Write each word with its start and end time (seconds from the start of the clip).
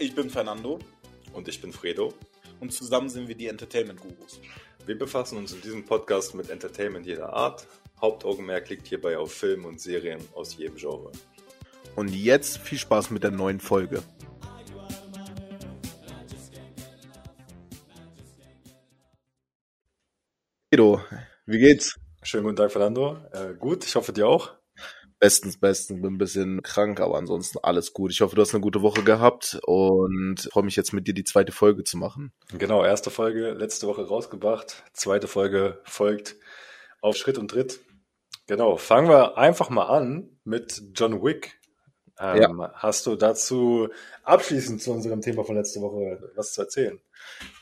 Ich 0.00 0.14
bin 0.14 0.30
Fernando 0.30 0.78
Und 1.32 1.48
ich 1.48 1.60
bin 1.60 1.72
Fredo. 1.72 2.14
und 2.60 2.72
zusammen 2.72 3.08
sind 3.08 3.26
wir 3.26 3.34
die 3.34 3.48
Entertainment 3.48 4.00
Gurus. 4.00 4.40
Wir 4.86 4.96
befassen 4.96 5.36
uns 5.38 5.52
in 5.52 5.60
diesem 5.60 5.84
Podcast 5.84 6.34
mit 6.36 6.50
Entertainment 6.50 7.04
jeder 7.04 7.32
Art. 7.32 7.66
Hauptaugenmerk 8.00 8.68
liegt 8.68 8.86
hierbei 8.86 9.18
auf 9.18 9.32
Filmen 9.32 9.64
und 9.64 9.80
Serien 9.80 10.20
aus 10.34 10.56
jedem 10.56 10.76
Genre. 10.76 11.10
Und 11.96 12.14
jetzt 12.14 12.58
viel 12.58 12.78
Spaß 12.78 13.10
mit 13.10 13.24
der 13.24 13.32
neuen 13.32 13.58
Folge. 13.58 14.02
Edo, 20.70 21.00
wie 21.46 21.58
geht's? 21.58 21.98
Schönen 22.22 22.44
guten 22.44 22.56
Tag, 22.56 22.70
Fernando. 22.72 23.16
Äh, 23.32 23.54
gut, 23.54 23.84
ich 23.84 23.94
hoffe 23.96 24.12
dir 24.12 24.28
auch. 24.28 24.52
Bestens, 25.20 25.58
bestens. 25.58 26.00
Bin 26.00 26.14
ein 26.14 26.18
bisschen 26.18 26.62
krank, 26.62 27.00
aber 27.00 27.16
ansonsten 27.16 27.58
alles 27.62 27.92
gut. 27.92 28.12
Ich 28.12 28.20
hoffe, 28.20 28.36
du 28.36 28.42
hast 28.42 28.54
eine 28.54 28.60
gute 28.60 28.82
Woche 28.82 29.02
gehabt 29.02 29.58
und 29.66 30.48
freue 30.52 30.64
mich 30.64 30.76
jetzt 30.76 30.92
mit 30.92 31.08
dir 31.08 31.14
die 31.14 31.24
zweite 31.24 31.52
Folge 31.52 31.82
zu 31.84 31.96
machen. 31.96 32.32
Genau, 32.56 32.84
erste 32.84 33.10
Folge 33.10 33.52
letzte 33.52 33.88
Woche 33.88 34.06
rausgebracht. 34.06 34.84
Zweite 34.92 35.26
Folge 35.26 35.80
folgt 35.84 36.36
auf 37.00 37.16
Schritt 37.16 37.38
und 37.38 37.50
Tritt. 37.50 37.80
Genau, 38.46 38.76
fangen 38.76 39.08
wir 39.08 39.36
einfach 39.36 39.70
mal 39.70 39.86
an 39.86 40.38
mit 40.44 40.82
John 40.94 41.22
Wick. 41.22 41.58
Ähm, 42.20 42.66
Hast 42.74 43.06
du 43.06 43.14
dazu 43.14 43.88
abschließend 44.24 44.82
zu 44.82 44.92
unserem 44.92 45.20
Thema 45.20 45.44
von 45.44 45.56
letzter 45.56 45.80
Woche 45.80 46.30
was 46.34 46.52
zu 46.52 46.62
erzählen? 46.62 46.98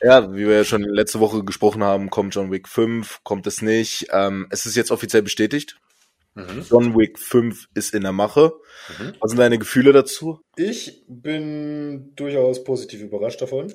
Ja, 0.01 0.33
wie 0.33 0.47
wir 0.47 0.57
ja 0.57 0.63
schon 0.63 0.81
letzte 0.81 1.19
Woche 1.19 1.43
gesprochen 1.43 1.83
haben, 1.83 2.09
kommt 2.09 2.33
John 2.33 2.51
Wick 2.51 2.67
5, 2.67 3.19
kommt 3.23 3.45
es 3.47 3.61
nicht. 3.61 4.07
Ähm, 4.11 4.47
es 4.49 4.65
ist 4.65 4.75
jetzt 4.75 4.91
offiziell 4.91 5.21
bestätigt. 5.21 5.77
Mhm. 6.37 6.65
John 6.69 6.97
Wick 6.97 7.17
5 7.19 7.67
ist 7.73 7.93
in 7.93 8.03
der 8.03 8.11
Mache. 8.11 8.53
Mhm. 8.99 9.13
Was 9.19 9.31
sind 9.31 9.39
deine 9.39 9.57
Gefühle 9.57 9.91
dazu? 9.91 10.39
Ich 10.55 11.03
bin 11.07 12.13
durchaus 12.15 12.63
positiv 12.63 13.01
überrascht 13.01 13.41
davon, 13.41 13.73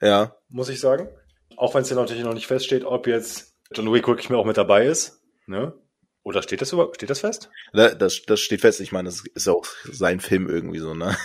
Ja. 0.00 0.36
muss 0.48 0.68
ich 0.68 0.78
sagen. 0.80 1.08
Auch 1.56 1.74
wenn 1.74 1.82
es 1.82 1.90
ja 1.90 1.96
natürlich 1.96 2.22
noch 2.24 2.34
nicht 2.34 2.46
feststeht, 2.46 2.84
ob 2.84 3.06
jetzt 3.06 3.54
John 3.74 3.92
Wick 3.92 4.06
wirklich 4.06 4.28
mehr 4.30 4.38
auch 4.38 4.44
mit 4.46 4.56
dabei 4.56 4.86
ist. 4.86 5.22
Ne? 5.46 5.72
Oder 6.24 6.40
steht 6.42 6.60
das 6.60 6.72
über, 6.72 6.90
steht 6.94 7.10
das 7.10 7.20
fest? 7.20 7.50
Da- 7.72 7.94
Das, 7.94 8.22
das 8.22 8.38
steht 8.40 8.60
fest. 8.60 8.80
Ich 8.80 8.92
meine, 8.92 9.08
das 9.08 9.24
ist 9.34 9.46
ja 9.48 9.52
auch 9.54 9.66
sein 9.90 10.20
Film 10.20 10.48
irgendwie 10.48 10.78
so, 10.78 10.94
ne? 10.94 11.16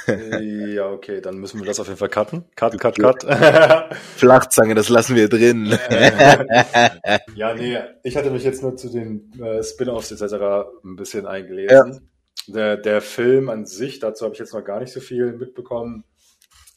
ja, 0.73 0.87
okay, 0.89 1.21
dann 1.21 1.37
müssen 1.37 1.59
wir 1.59 1.67
das 1.67 1.79
auf 1.79 1.85
jeden 1.87 1.99
Fall 1.99 2.09
cutten. 2.09 2.45
Cut, 2.55 2.79
cut, 2.79 2.97
cut. 2.97 3.23
Flachzange, 4.17 4.73
das 4.73 4.89
lassen 4.89 5.15
wir 5.15 5.29
drin. 5.29 5.67
ja, 7.35 7.53
nee, 7.53 7.77
ich 8.03 8.17
hatte 8.17 8.31
mich 8.31 8.43
jetzt 8.43 8.63
nur 8.63 8.75
zu 8.75 8.89
den 8.89 9.31
äh, 9.41 9.63
Spin-offs 9.63 10.11
etc. 10.11 10.33
ein 10.83 10.95
bisschen 10.95 11.25
eingelesen. 11.27 12.09
Der, 12.47 12.77
der 12.77 13.01
Film 13.01 13.49
an 13.49 13.65
sich, 13.65 13.99
dazu 13.99 14.25
habe 14.25 14.33
ich 14.33 14.39
jetzt 14.39 14.53
noch 14.53 14.63
gar 14.63 14.79
nicht 14.79 14.93
so 14.93 14.99
viel 14.99 15.33
mitbekommen. 15.33 16.05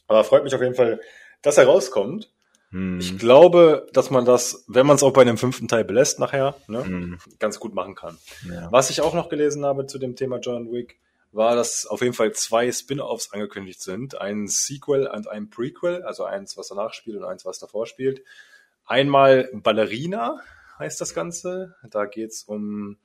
Aber 0.09 0.25
freut 0.25 0.43
mich 0.45 0.55
auf 0.55 0.61
jeden 0.61 0.75
Fall, 0.75 1.01
dass 1.43 1.57
er 1.59 1.67
rauskommt. 1.67 2.31
Hm. 2.71 3.01
Ich 3.01 3.19
glaube, 3.19 3.87
dass 3.93 4.11
man 4.11 4.25
das, 4.25 4.65
wenn 4.69 4.87
man 4.87 4.97
es 4.97 5.03
auch 5.03 5.13
bei 5.13 5.23
einem 5.23 5.39
fünften 5.39 5.67
Teil 5.69 5.85
belässt 5.85 6.19
nachher, 6.19 6.55
ne, 6.69 6.85
Hm. 6.85 7.19
ganz 7.39 7.59
gut 7.59 7.75
machen 7.75 7.95
kann. 7.95 8.17
Ja. 8.49 8.71
Was 8.71 8.91
ich 8.91 9.01
auch 9.01 9.15
noch 9.15 9.29
gelesen 9.29 9.65
habe 9.65 9.87
zu 9.87 9.99
dem 9.99 10.17
Thema 10.17 10.39
John 10.39 10.71
Wick, 10.71 11.01
war, 11.33 11.55
dass 11.55 11.87
auf 11.87 12.01
jeden 12.01 12.15
Fall 12.15 12.33
zwei 12.33 12.73
Spin-offs 12.73 13.33
angekündigt 13.33 13.81
sind. 13.81 14.21
Ein 14.21 14.49
Sequel 14.49 15.07
und 15.07 15.29
ein 15.29 15.49
Prequel, 15.49 16.03
also 16.03 16.25
eins, 16.25 16.57
was 16.57 16.69
danach 16.69 16.93
spielt 16.93 17.17
und 17.19 17.25
eins, 17.25 17.45
was 17.45 17.59
davor 17.61 17.87
spielt. 17.87 18.23
Einmal 18.85 19.49
Ballerina 19.53 20.41
heißt 20.79 21.01
das 21.01 21.15
Ganze. 21.15 21.77
Da 21.89 22.07
geht's 22.07 22.43
um 22.43 22.97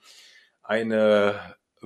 eine 0.63 1.35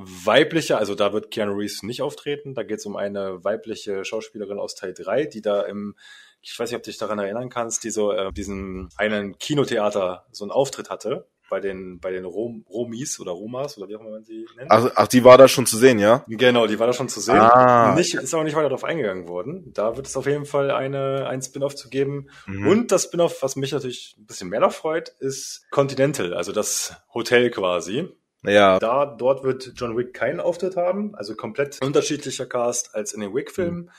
weibliche, 0.04 0.78
also 0.78 0.96
da 0.96 1.14
wird 1.14 1.32
Keanu 1.32 1.54
Reeves 1.54 1.84
nicht 1.84 2.02
auftreten, 2.02 2.54
da 2.54 2.64
geht's 2.64 2.86
um 2.86 2.96
eine 2.96 3.44
weibliche 3.44 4.04
Schauspielerin 4.06 4.60
aus 4.60 4.76
Teil 4.76 4.94
3, 4.94 5.26
die 5.26 5.42
da 5.42 5.62
im, 5.62 5.96
ich 6.42 6.58
weiß 6.58 6.70
nicht, 6.70 6.78
ob 6.78 6.84
du 6.84 6.90
dich 6.90 7.00
daran 7.00 7.20
erinnern 7.20 7.50
kannst, 7.50 7.84
die 7.84 7.92
so 7.92 8.12
äh, 8.12 8.32
diesen 8.32 8.90
einen 8.98 9.38
Kinotheater 9.38 10.26
so 10.32 10.44
einen 10.44 10.52
Auftritt 10.52 10.90
hatte 10.90 11.28
bei 11.50 11.60
den 11.60 12.00
bei 12.00 12.12
den 12.12 12.26
Rom, 12.26 12.66
Romis 12.70 13.20
oder 13.20 13.32
Romas 13.32 13.78
oder 13.78 13.90
wie 13.90 13.96
auch 13.96 14.02
immer 14.02 14.12
man 14.12 14.24
sie 14.24 14.46
nennt. 14.56 14.72
Ach, 14.72 14.90
ach, 14.96 15.08
die 15.08 15.24
war 15.24 15.38
da 15.38 15.48
schon 15.48 15.66
zu 15.66 15.78
sehen, 15.78 16.00
ja? 16.00 16.24
Genau, 16.28 16.68
die 16.68 16.80
war 16.80 16.88
da 16.88 16.94
schon 16.94 17.10
zu 17.10 17.20
sehen. 17.20 17.38
Ah. 17.38 17.96
Nicht, 17.96 18.14
ist 18.14 18.34
auch 18.34 18.44
nicht 18.44 18.56
weiter 18.56 18.70
darauf 18.70 18.84
eingegangen 18.84 19.28
worden. 19.28 19.72
Da 19.74 19.98
wird 19.98 20.08
es 20.08 20.16
auf 20.16 20.28
jeden 20.28 20.46
Fall 20.46 20.72
eine, 20.72 21.28
ein 21.28 21.42
Spin-off 21.42 21.76
zu 21.76 21.90
geben. 21.90 22.30
Mhm. 22.46 22.68
Und 22.68 22.92
das 22.92 23.06
Spin-off, 23.06 23.42
was 23.42 23.56
mich 23.56 23.72
natürlich 23.72 24.16
ein 24.18 24.26
bisschen 24.26 24.50
mehr 24.50 24.60
noch 24.60 24.72
freut, 24.72 25.10
ist 25.20 25.66
Continental, 25.72 26.34
also 26.34 26.52
das 26.52 26.96
Hotel 27.14 27.50
quasi. 27.50 28.08
Ja. 28.44 28.80
Da, 28.80 29.06
dort 29.06 29.44
wird 29.44 29.74
John 29.76 29.98
Wick 29.98 30.14
keinen 30.14 30.40
Auftritt 30.40 30.78
haben, 30.78 31.14
also 31.16 31.36
komplett 31.36 31.82
unterschiedlicher 31.82 32.46
Cast 32.46 32.96
als 32.96 33.14
in 33.14 33.22
den 33.22 33.34
Wick-Filmen. 33.34 33.82
Mhm. 33.82 33.90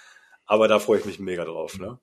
Aber 0.46 0.66
da 0.66 0.78
freue 0.78 0.98
ich 0.98 1.04
mich 1.04 1.20
mega 1.20 1.44
drauf, 1.44 1.78
ne? 1.78 1.98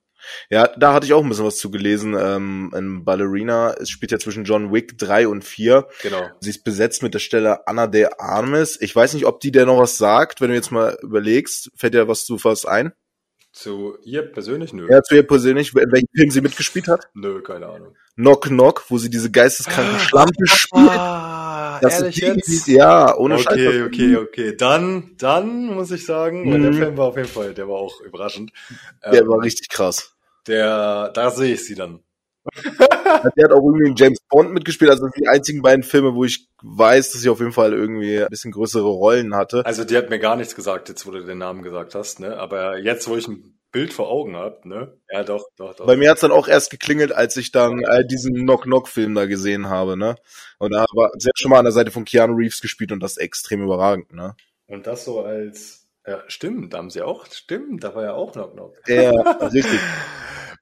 Ja, 0.49 0.67
da 0.67 0.93
hatte 0.93 1.05
ich 1.05 1.13
auch 1.13 1.23
ein 1.23 1.29
bisschen 1.29 1.45
was 1.45 1.57
zu 1.57 1.69
gelesen. 1.69 2.15
Ähm, 2.19 2.71
in 2.75 3.03
Ballerina, 3.03 3.73
es 3.73 3.89
spielt 3.89 4.11
ja 4.11 4.19
zwischen 4.19 4.45
John 4.45 4.73
Wick 4.73 4.97
3 4.97 5.27
und 5.27 5.43
4. 5.43 5.87
Genau. 6.01 6.29
Sie 6.39 6.49
ist 6.49 6.63
besetzt 6.63 7.03
mit 7.03 7.13
der 7.13 7.19
Stelle 7.19 7.67
Anna 7.67 7.87
de 7.87 8.07
Armes. 8.17 8.79
Ich 8.81 8.95
weiß 8.95 9.13
nicht, 9.13 9.25
ob 9.25 9.39
die 9.39 9.51
dir 9.51 9.65
noch 9.65 9.79
was 9.79 9.97
sagt, 9.97 10.41
wenn 10.41 10.49
du 10.49 10.55
jetzt 10.55 10.71
mal 10.71 10.97
überlegst. 11.01 11.71
Fällt 11.75 11.93
dir 11.93 12.07
was 12.07 12.25
zu 12.25 12.43
was 12.43 12.65
ein? 12.65 12.93
Zu 13.51 13.97
ihr 14.03 14.23
persönlich? 14.23 14.73
Nö. 14.73 14.87
Ja, 14.89 15.01
zu 15.01 15.15
ihr 15.15 15.25
persönlich, 15.25 15.73
in 15.75 15.91
welchem 15.91 16.09
Film 16.15 16.31
sie 16.31 16.41
mitgespielt 16.41 16.87
hat? 16.87 17.07
Nö, 17.13 17.41
keine 17.41 17.67
Ahnung. 17.67 17.95
Knock 18.15 18.45
Knock, 18.45 18.85
wo 18.89 18.97
sie 18.97 19.09
diese 19.09 19.31
geisteskranke 19.31 19.99
Schlampe 19.99 20.45
spielt. 20.45 20.91
Das 21.81 21.99
ehrlich 21.99 22.21
ist 22.21 22.47
die- 22.47 22.53
jetzt? 22.55 22.67
Ja, 22.67 23.15
ohne 23.17 23.35
okay, 23.35 23.43
Scheiß. 23.43 23.85
okay, 23.87 24.15
okay. 24.17 24.55
Dann, 24.57 25.11
dann 25.17 25.65
muss 25.67 25.91
ich 25.91 26.05
sagen, 26.05 26.51
weil 26.51 26.61
der 26.61 26.71
Mhm. 26.71 26.75
Film 26.77 26.97
war 26.97 27.05
auf 27.07 27.17
jeden 27.17 27.27
Fall, 27.29 27.53
der 27.53 27.67
war 27.67 27.75
auch 27.75 28.01
überraschend. 28.01 28.51
Der 29.03 29.21
Ähm, 29.21 29.27
war 29.29 29.41
richtig 29.43 29.69
krass. 29.69 30.13
Der, 30.47 31.09
da 31.09 31.29
sehe 31.31 31.53
ich 31.53 31.65
sie 31.65 31.75
dann. 31.75 31.99
Der 33.35 33.43
hat 33.45 33.51
auch 33.51 33.61
irgendwie 33.63 33.89
in 33.89 33.95
James 33.95 34.19
Bond 34.29 34.53
mitgespielt. 34.53 34.89
Also 34.89 35.05
das 35.05 35.13
sind 35.13 35.23
die 35.25 35.27
einzigen 35.27 35.61
beiden 35.61 35.83
Filme, 35.83 36.15
wo 36.15 36.23
ich 36.23 36.47
weiß, 36.63 37.11
dass 37.11 37.21
sie 37.21 37.29
auf 37.29 37.39
jeden 37.39 37.51
Fall 37.51 37.73
irgendwie 37.73 38.19
ein 38.21 38.29
bisschen 38.29 38.51
größere 38.51 38.87
Rollen 38.87 39.35
hatte. 39.35 39.65
Also 39.65 39.83
die 39.83 39.97
hat 39.97 40.09
mir 40.09 40.19
gar 40.19 40.37
nichts 40.37 40.55
gesagt, 40.55 40.87
jetzt 40.87 41.05
wo 41.05 41.11
du 41.11 41.23
den 41.25 41.37
Namen 41.39 41.61
gesagt 41.63 41.93
hast, 41.95 42.19
ne? 42.21 42.37
Aber 42.37 42.77
jetzt, 42.77 43.07
wo 43.09 43.17
ich 43.17 43.27
ein 43.27 43.56
Bild 43.71 43.93
vor 43.93 44.09
Augen 44.09 44.35
hab, 44.35 44.65
ne? 44.65 44.97
Ja, 45.11 45.23
doch, 45.23 45.45
doch, 45.57 45.75
doch. 45.75 45.85
Bei 45.85 45.95
mir 45.95 46.09
hat's 46.09 46.21
dann 46.21 46.31
auch 46.31 46.47
erst 46.47 46.71
geklingelt, 46.71 47.11
als 47.11 47.37
ich 47.37 47.51
dann 47.51 47.83
äh, 47.83 48.05
diesen 48.05 48.33
Knock-Knock-Film 48.33 49.13
da 49.13 49.25
gesehen 49.25 49.69
habe, 49.69 49.97
ne? 49.97 50.15
Und 50.57 50.73
da 50.73 50.85
war 50.93 51.11
hat 51.11 51.39
schon 51.39 51.51
mal 51.51 51.59
an 51.59 51.65
der 51.65 51.71
Seite 51.73 51.91
von 51.91 52.05
Keanu 52.05 52.35
Reeves 52.35 52.61
gespielt 52.61 52.91
und 52.91 53.01
das 53.01 53.17
extrem 53.17 53.61
überragend, 53.61 54.13
ne? 54.13 54.35
Und 54.67 54.87
das 54.87 55.05
so 55.05 55.21
als, 55.21 55.87
ja, 56.05 56.23
stimmt, 56.27 56.73
da 56.73 56.77
haben 56.77 56.89
sie 56.89 57.01
auch, 57.01 57.25
stimmt, 57.31 57.83
da 57.83 57.93
war 57.93 58.03
ja 58.03 58.13
auch 58.13 58.33
Knock 58.33 58.53
Knock. 58.53 58.75
Ja, 58.87 59.11
richtig. 59.11 59.79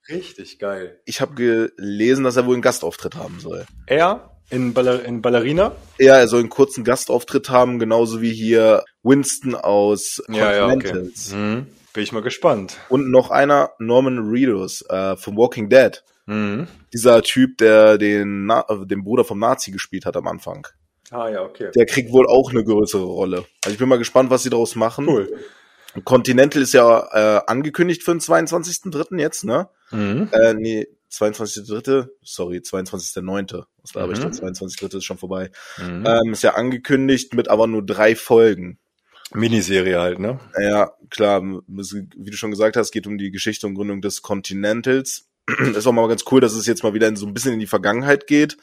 Richtig 0.08 0.60
geil. 0.60 1.00
Ich 1.06 1.20
habe 1.20 1.34
gelesen, 1.34 2.26
dass 2.26 2.36
er 2.36 2.46
wohl 2.46 2.54
einen 2.54 2.62
Gastauftritt 2.62 3.16
haben 3.16 3.40
soll. 3.40 3.66
Er 3.88 4.36
in, 4.50 4.74
Baller 4.74 5.04
in 5.04 5.22
Ballerina? 5.22 5.76
Ja, 5.98 6.18
er 6.18 6.28
soll 6.28 6.42
einen 6.42 6.50
kurzen 6.50 6.84
Gastauftritt 6.84 7.50
haben, 7.50 7.80
genauso 7.80 8.22
wie 8.22 8.34
hier 8.34 8.84
Winston 9.02 9.56
aus 9.56 10.22
Continentals. 10.28 11.32
Mhm. 11.32 11.68
Bin 11.96 12.04
ich 12.04 12.12
mal 12.12 12.22
gespannt. 12.22 12.78
Und 12.90 13.10
noch 13.10 13.32
einer, 13.32 13.72
Norman 13.80 14.30
Reedus 14.30 14.82
äh, 14.90 15.16
vom 15.16 15.38
Walking 15.38 15.70
Dead. 15.70 16.04
Mhm. 16.26 16.68
Dieser 16.94 17.22
Typ, 17.24 17.58
der 17.58 17.98
den, 17.98 18.46
Na 18.46 18.66
äh, 18.68 18.86
den 18.86 19.04
Bruder 19.06 19.24
vom 19.24 19.40
Nazi 19.40 19.72
gespielt 19.72 20.06
hat 20.06 20.18
am 20.18 20.28
Anfang. 20.28 20.68
Ah 21.12 21.30
ja, 21.30 21.42
okay. 21.42 21.72
Der 21.74 21.86
kriegt 21.86 22.12
wohl 22.12 22.28
auch 22.28 22.52
eine 22.52 22.66
größere 22.66 23.04
Rolle. 23.06 23.46
Also 23.64 23.74
ich 23.74 23.78
bin 23.78 23.88
mal 23.88 23.98
gespannt, 23.98 24.30
was 24.30 24.44
sie 24.44 24.50
daraus 24.50 24.76
machen. 24.76 25.08
Cool. 25.08 25.40
Continental 26.04 26.62
ist 26.62 26.74
ja 26.74 27.38
äh, 27.38 27.42
angekündigt 27.48 28.04
für 28.04 28.12
den 28.12 28.20
22.3. 28.20 29.18
jetzt, 29.18 29.46
ne? 29.46 29.70
Mhm. 29.92 30.28
Äh, 30.34 30.54
nee, 30.56 30.88
22.3., 31.10 32.10
sorry, 32.24 32.58
22.9. 32.58 33.64
Was 33.82 33.94
glaube 33.94 34.12
ich 34.14 34.20
Mhm. 34.20 34.24
da? 34.24 34.48
22.3. 34.48 34.98
ist 34.98 35.06
schon 35.06 35.18
vorbei. 35.18 35.50
Mhm. 35.78 36.06
Ähm, 36.06 36.34
ist 36.34 36.44
ja 36.44 36.56
angekündigt 36.56 37.34
mit 37.36 37.48
aber 37.48 37.68
nur 37.68 37.86
drei 37.86 38.18
Folgen. 38.18 38.80
Miniserie 39.34 40.00
halt, 40.00 40.20
ne? 40.20 40.40
Ja, 40.60 40.92
klar, 41.10 41.42
wie 41.44 42.30
du 42.30 42.38
schon 42.38 42.52
gesagt 42.52 42.78
hast, 42.78 42.92
geht 42.92 43.08
um 43.08 43.18
die 43.18 43.32
Geschichte 43.32 43.68
und 43.68 43.76
Gründung 43.76 44.02
des 44.02 44.22
Continentals. 44.22 45.28
ist 45.76 45.88
auch 45.88 45.92
mal 45.92 46.08
ganz 46.08 46.24
cool, 46.32 46.42
dass 46.42 46.54
es 46.54 46.66
jetzt 46.66 46.84
mal 46.84 46.94
wieder 46.94 47.08
in 47.08 47.16
so 47.16 47.26
ein 47.28 47.34
bisschen 47.34 47.54
in 47.54 47.60
die 47.60 47.68
Vergangenheit 47.68 48.28
geht. 48.28 48.58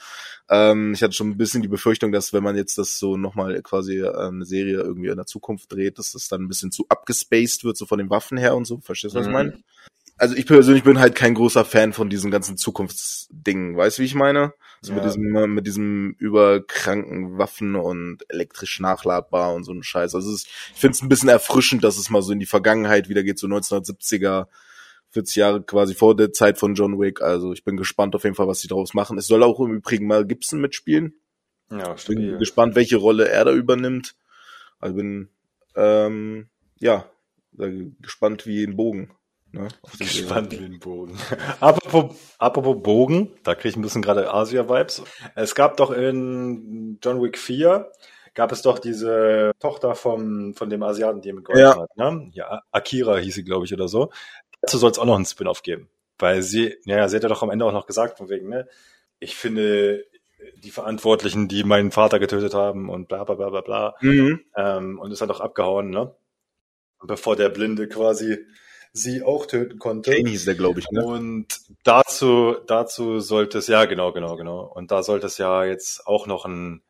Ähm, 0.49 0.93
ich 0.95 1.03
hatte 1.03 1.13
schon 1.13 1.31
ein 1.31 1.37
bisschen 1.37 1.63
die 1.63 1.69
Befürchtung, 1.69 2.11
dass 2.13 2.33
wenn 2.33 2.43
man 2.43 2.57
jetzt 2.57 2.77
das 2.79 2.99
so 2.99 3.17
nochmal 3.17 3.61
quasi 3.63 3.99
äh, 4.01 4.13
eine 4.29 4.45
Serie 4.45 4.79
irgendwie 4.81 5.09
in 5.09 5.17
der 5.17 5.27
Zukunft 5.27 5.73
dreht, 5.73 5.99
dass 5.99 6.13
das 6.13 6.29
dann 6.29 6.43
ein 6.43 6.49
bisschen 6.49 6.73
zu 6.73 6.85
abgespaced 6.89 7.65
wird, 7.65 7.77
so 7.77 7.87
von 7.87 7.99
den 7.99 8.11
Waffen 8.11 8.37
her 8.37 8.57
und 8.57 8.65
so. 8.65 8.81
Verstehst 8.81 9.15
du, 9.15 9.19
was 9.21 9.27
ich 9.27 9.31
Mhm. 9.31 9.39
meine? 9.39 9.63
Also 10.19 10.37
ich 10.37 10.47
persönlich 10.47 10.85
bin 10.85 10.99
halt 11.01 11.15
kein 11.15 11.35
großer 11.35 11.65
Fan 11.65 11.93
von 11.93 12.09
diesen 12.11 12.31
ganzen 12.31 12.57
Zukunftsdingen. 12.57 13.77
Weißt 13.77 13.99
du, 13.99 14.03
wie 14.03 14.07
ich 14.07 14.15
meine? 14.15 14.53
So 14.85 14.93
mit 14.93 15.03
Ja. 15.05 15.09
diesem, 15.11 15.37
äh, 15.37 15.47
mit 15.47 15.67
diesem 15.67 16.17
überkranken 16.19 17.39
Waffen 17.39 17.77
und 17.77 18.19
elektrisch 18.29 18.81
nachladbar 18.81 19.55
und 19.55 19.63
so 19.65 19.73
ein 19.73 19.83
Scheiß. 19.85 20.15
Also 20.15 20.33
ist, 20.35 20.49
ich 20.75 20.81
finde 20.81 20.97
es 20.97 21.03
ein 21.03 21.09
bisschen 21.09 21.29
erfrischend, 21.29 21.85
dass 21.85 21.97
es 21.99 22.11
mal 22.11 22.21
so 22.23 22.33
in 22.33 22.41
die 22.41 22.47
Vergangenheit 22.47 23.09
wieder 23.09 23.23
geht, 23.23 23.39
so 23.39 23.47
1970er, 23.47 24.49
40 25.11 25.37
Jahre 25.37 25.63
quasi 25.63 25.95
vor 25.95 26.17
der 26.17 26.33
Zeit 26.33 26.59
von 26.59 26.75
John 26.75 26.99
Wick. 26.99 27.21
Also 27.23 27.53
ich 27.53 27.65
bin 27.65 27.77
gespannt 27.77 28.15
auf 28.17 28.25
jeden 28.25 28.35
Fall, 28.35 28.49
was 28.49 28.61
sie 28.61 28.69
daraus 28.69 28.93
machen. 28.93 29.19
Es 29.19 29.27
soll 29.29 29.43
auch 29.45 29.61
im 29.61 29.73
Übrigen 29.73 30.07
mal 30.07 30.27
Gibson 30.27 30.61
mitspielen. 30.61 31.15
Ja, 31.71 31.89
Bin 31.91 31.99
stabil. 31.99 32.39
gespannt, 32.39 32.75
welche 32.75 32.97
Rolle 32.97 33.29
er 33.29 33.45
da 33.45 33.53
übernimmt. 33.53 34.17
Also 34.81 34.97
bin, 34.97 35.29
ähm, 35.77 36.49
ja, 36.81 37.09
gespannt 38.01 38.47
wie 38.47 38.65
ein 38.65 38.75
Bogen. 38.77 39.11
Ne? 39.53 39.69
Gespannt 39.99 40.53
wie 40.53 40.65
ein 40.65 40.81
Bogen. 40.81 41.19
apropos, 41.61 42.17
apropos 42.39 42.83
Bogen, 42.83 43.35
da 43.43 43.55
kriege 43.55 43.69
ich 43.69 43.77
ein 43.77 43.83
bisschen 43.83 44.03
gerade 44.03 44.33
Asia-Vibes. 44.33 45.03
Es 45.35 45.55
gab 45.55 45.77
doch 45.77 45.91
in 45.91 46.99
John 47.03 47.23
Wick 47.23 47.39
4 47.39 47.91
gab 48.35 48.51
es 48.51 48.63
doch 48.63 48.79
diese 48.79 49.53
Tochter 49.59 49.95
vom, 49.95 50.55
von 50.55 50.71
dem 50.71 50.83
Asiaten, 50.83 51.21
die 51.21 51.33
mit 51.33 51.47
Ja. 51.55 51.83
hat. 51.83 51.97
Ne? 51.97 52.31
Ja, 52.33 52.63
Akira 52.71 53.19
hieß 53.19 53.35
sie, 53.35 53.45
glaube 53.45 53.67
ich, 53.67 53.75
oder 53.75 53.89
so. 53.89 54.11
Dazu 54.63 54.79
soll 54.79 54.91
es 54.91 54.99
auch 54.99 55.05
noch 55.05 55.17
einen 55.17 55.27
Spin-off 55.27 55.63
geben. 55.63 55.91
Weil 56.19 56.43
sie, 56.43 56.77
ja, 56.85 56.97
ja, 56.99 57.09
sie 57.09 57.17
hat 57.17 57.25
ja 57.25 57.29
doch 57.29 57.43
am 57.43 57.51
Ende 57.51 57.65
auch 57.65 57.73
noch 57.73 57.87
gesagt, 57.87 58.19
von 58.19 58.29
wegen, 58.29 58.49
ne, 58.49 58.69
ich 59.19 59.37
finde 59.37 60.05
die 60.63 60.71
Verantwortlichen, 60.71 61.49
die 61.49 61.65
meinen 61.65 61.91
Vater 61.91 62.19
getötet 62.19 62.55
haben 62.55 62.89
und 62.89 63.09
bla 63.09 63.25
bla 63.25 63.35
bla 63.35 63.51
bla 63.51 63.61
bla. 63.61 63.95
Mhm. 64.01 64.41
Ähm, 64.57 64.99
und 64.99 65.11
ist 65.13 65.21
dann 65.21 65.29
doch 65.29 65.41
abgehauen, 65.41 65.91
ne? 65.91 66.15
Bevor 67.05 67.37
der 67.37 67.49
Blinde 67.49 67.89
quasi 67.89 68.39
sie 68.93 69.23
auch 69.23 69.47
töten 69.47 69.79
konnte. 69.79 70.11
Kane 70.11 70.29
hieß 70.29 70.45
der, 70.45 70.55
glaube 70.55 70.81
ich, 70.81 70.91
ne? 70.91 71.05
Und 71.05 71.47
dazu, 71.83 72.57
dazu 72.67 73.21
sollte 73.21 73.59
es, 73.59 73.67
ja, 73.67 73.85
genau, 73.87 74.13
genau, 74.13 74.37
genau. 74.37 74.61
Und 74.63 74.91
da 74.91 75.03
sollte 75.03 75.27
es 75.27 75.39
ja 75.39 75.65
jetzt 75.65 76.07
auch 76.07 76.27
noch 76.27 76.45
ein 76.45 76.83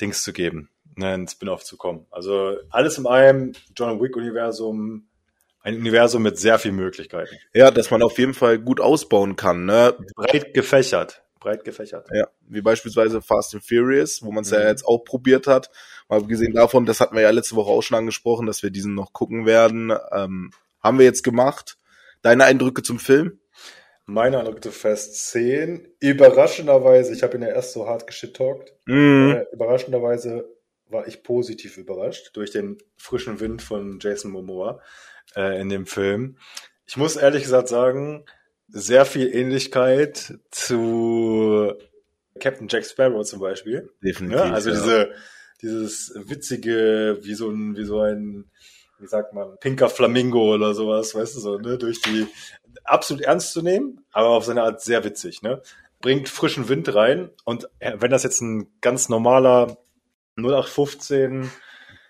Dings 0.00 0.22
zu 0.22 0.32
geben, 0.32 0.70
ne, 0.96 1.08
ein 1.08 1.28
Spin-off 1.28 1.64
zu 1.64 1.76
kommen. 1.76 2.06
Also 2.10 2.56
alles 2.70 2.98
in 2.98 3.06
einem 3.06 3.52
John 3.76 4.00
Wick-Universum, 4.00 5.08
ein 5.62 5.76
Universum 5.76 6.22
mit 6.22 6.38
sehr 6.38 6.58
vielen 6.58 6.76
Möglichkeiten. 6.76 7.36
Ja, 7.54 7.70
dass 7.70 7.90
man 7.90 8.02
auf 8.02 8.18
jeden 8.18 8.34
Fall 8.34 8.58
gut 8.58 8.80
ausbauen 8.80 9.36
kann, 9.36 9.64
ne? 9.64 9.96
Breit 10.16 10.54
gefächert. 10.54 11.22
Breit 11.38 11.64
gefächert. 11.64 12.08
Ja, 12.12 12.28
wie 12.48 12.62
beispielsweise 12.62 13.20
Fast 13.20 13.54
and 13.54 13.64
Furious, 13.66 14.22
wo 14.22 14.30
man 14.30 14.44
es 14.44 14.50
ja 14.50 14.60
Mhm. 14.60 14.66
jetzt 14.66 14.86
auch 14.86 14.98
probiert 14.98 15.48
hat. 15.48 15.70
Mal 16.08 16.20
abgesehen 16.20 16.52
davon, 16.54 16.86
das 16.86 17.00
hatten 17.00 17.16
wir 17.16 17.22
ja 17.22 17.30
letzte 17.30 17.56
Woche 17.56 17.70
auch 17.70 17.82
schon 17.82 17.98
angesprochen, 17.98 18.46
dass 18.46 18.62
wir 18.62 18.70
diesen 18.70 18.94
noch 18.94 19.12
gucken 19.12 19.44
werden. 19.44 19.92
Ähm, 20.12 20.52
haben 20.82 20.98
wir 20.98 21.04
jetzt 21.04 21.22
gemacht. 21.22 21.78
Deine 22.22 22.44
Eindrücke 22.44 22.82
zum 22.82 22.98
Film? 22.98 23.40
Meine 24.04 24.38
Eindrücke 24.38 24.60
zu 24.60 24.72
Fest 24.72 25.30
10. 25.30 25.88
Überraschenderweise, 26.00 27.12
ich 27.12 27.22
habe 27.22 27.36
ihn 27.36 27.42
ja 27.42 27.48
erst 27.48 27.72
so 27.72 27.86
hart 27.86 28.06
geschit-talkt. 28.06 28.74
Äh, 28.88 29.44
überraschenderweise 29.52 30.48
war 30.88 31.06
ich 31.06 31.22
positiv 31.22 31.78
überrascht 31.78 32.30
durch 32.34 32.50
den 32.50 32.78
frischen 32.96 33.40
Wind 33.40 33.62
von 33.62 33.98
Jason 34.00 34.30
Momoa 34.30 34.80
äh, 35.36 35.60
in 35.60 35.68
dem 35.68 35.86
Film. 35.86 36.36
Ich 36.86 36.96
muss 36.96 37.16
ehrlich 37.16 37.44
gesagt 37.44 37.68
sagen, 37.68 38.24
sehr 38.68 39.04
viel 39.04 39.34
Ähnlichkeit 39.34 40.38
zu 40.50 41.72
Captain 42.40 42.68
Jack 42.68 42.84
Sparrow 42.84 43.24
zum 43.24 43.40
Beispiel. 43.40 43.90
Definitiv. 44.02 44.38
Ja, 44.38 44.52
also 44.52 44.70
ja. 44.70 44.76
diese, 44.76 45.12
dieses 45.62 46.14
witzige, 46.16 47.18
wie 47.22 47.34
so 47.34 47.50
ein, 47.50 47.76
wie 47.76 47.84
so 47.84 48.00
ein, 48.00 48.50
wie 49.02 49.08
sagt 49.08 49.34
man, 49.34 49.58
pinker 49.58 49.88
Flamingo 49.88 50.54
oder 50.54 50.74
sowas, 50.74 51.14
weißt 51.14 51.36
du 51.36 51.40
so, 51.40 51.58
ne, 51.58 51.76
durch 51.76 52.00
die, 52.00 52.26
absolut 52.84 53.24
ernst 53.24 53.52
zu 53.52 53.62
nehmen, 53.62 54.04
aber 54.12 54.28
auf 54.28 54.44
seine 54.44 54.62
Art 54.62 54.80
sehr 54.80 55.04
witzig, 55.04 55.42
ne, 55.42 55.60
bringt 56.00 56.28
frischen 56.28 56.68
Wind 56.68 56.94
rein 56.94 57.30
und 57.44 57.68
äh, 57.80 57.94
wenn 57.98 58.10
das 58.10 58.22
jetzt 58.22 58.40
ein 58.40 58.72
ganz 58.80 59.08
normaler 59.08 59.76
0815 60.36 61.50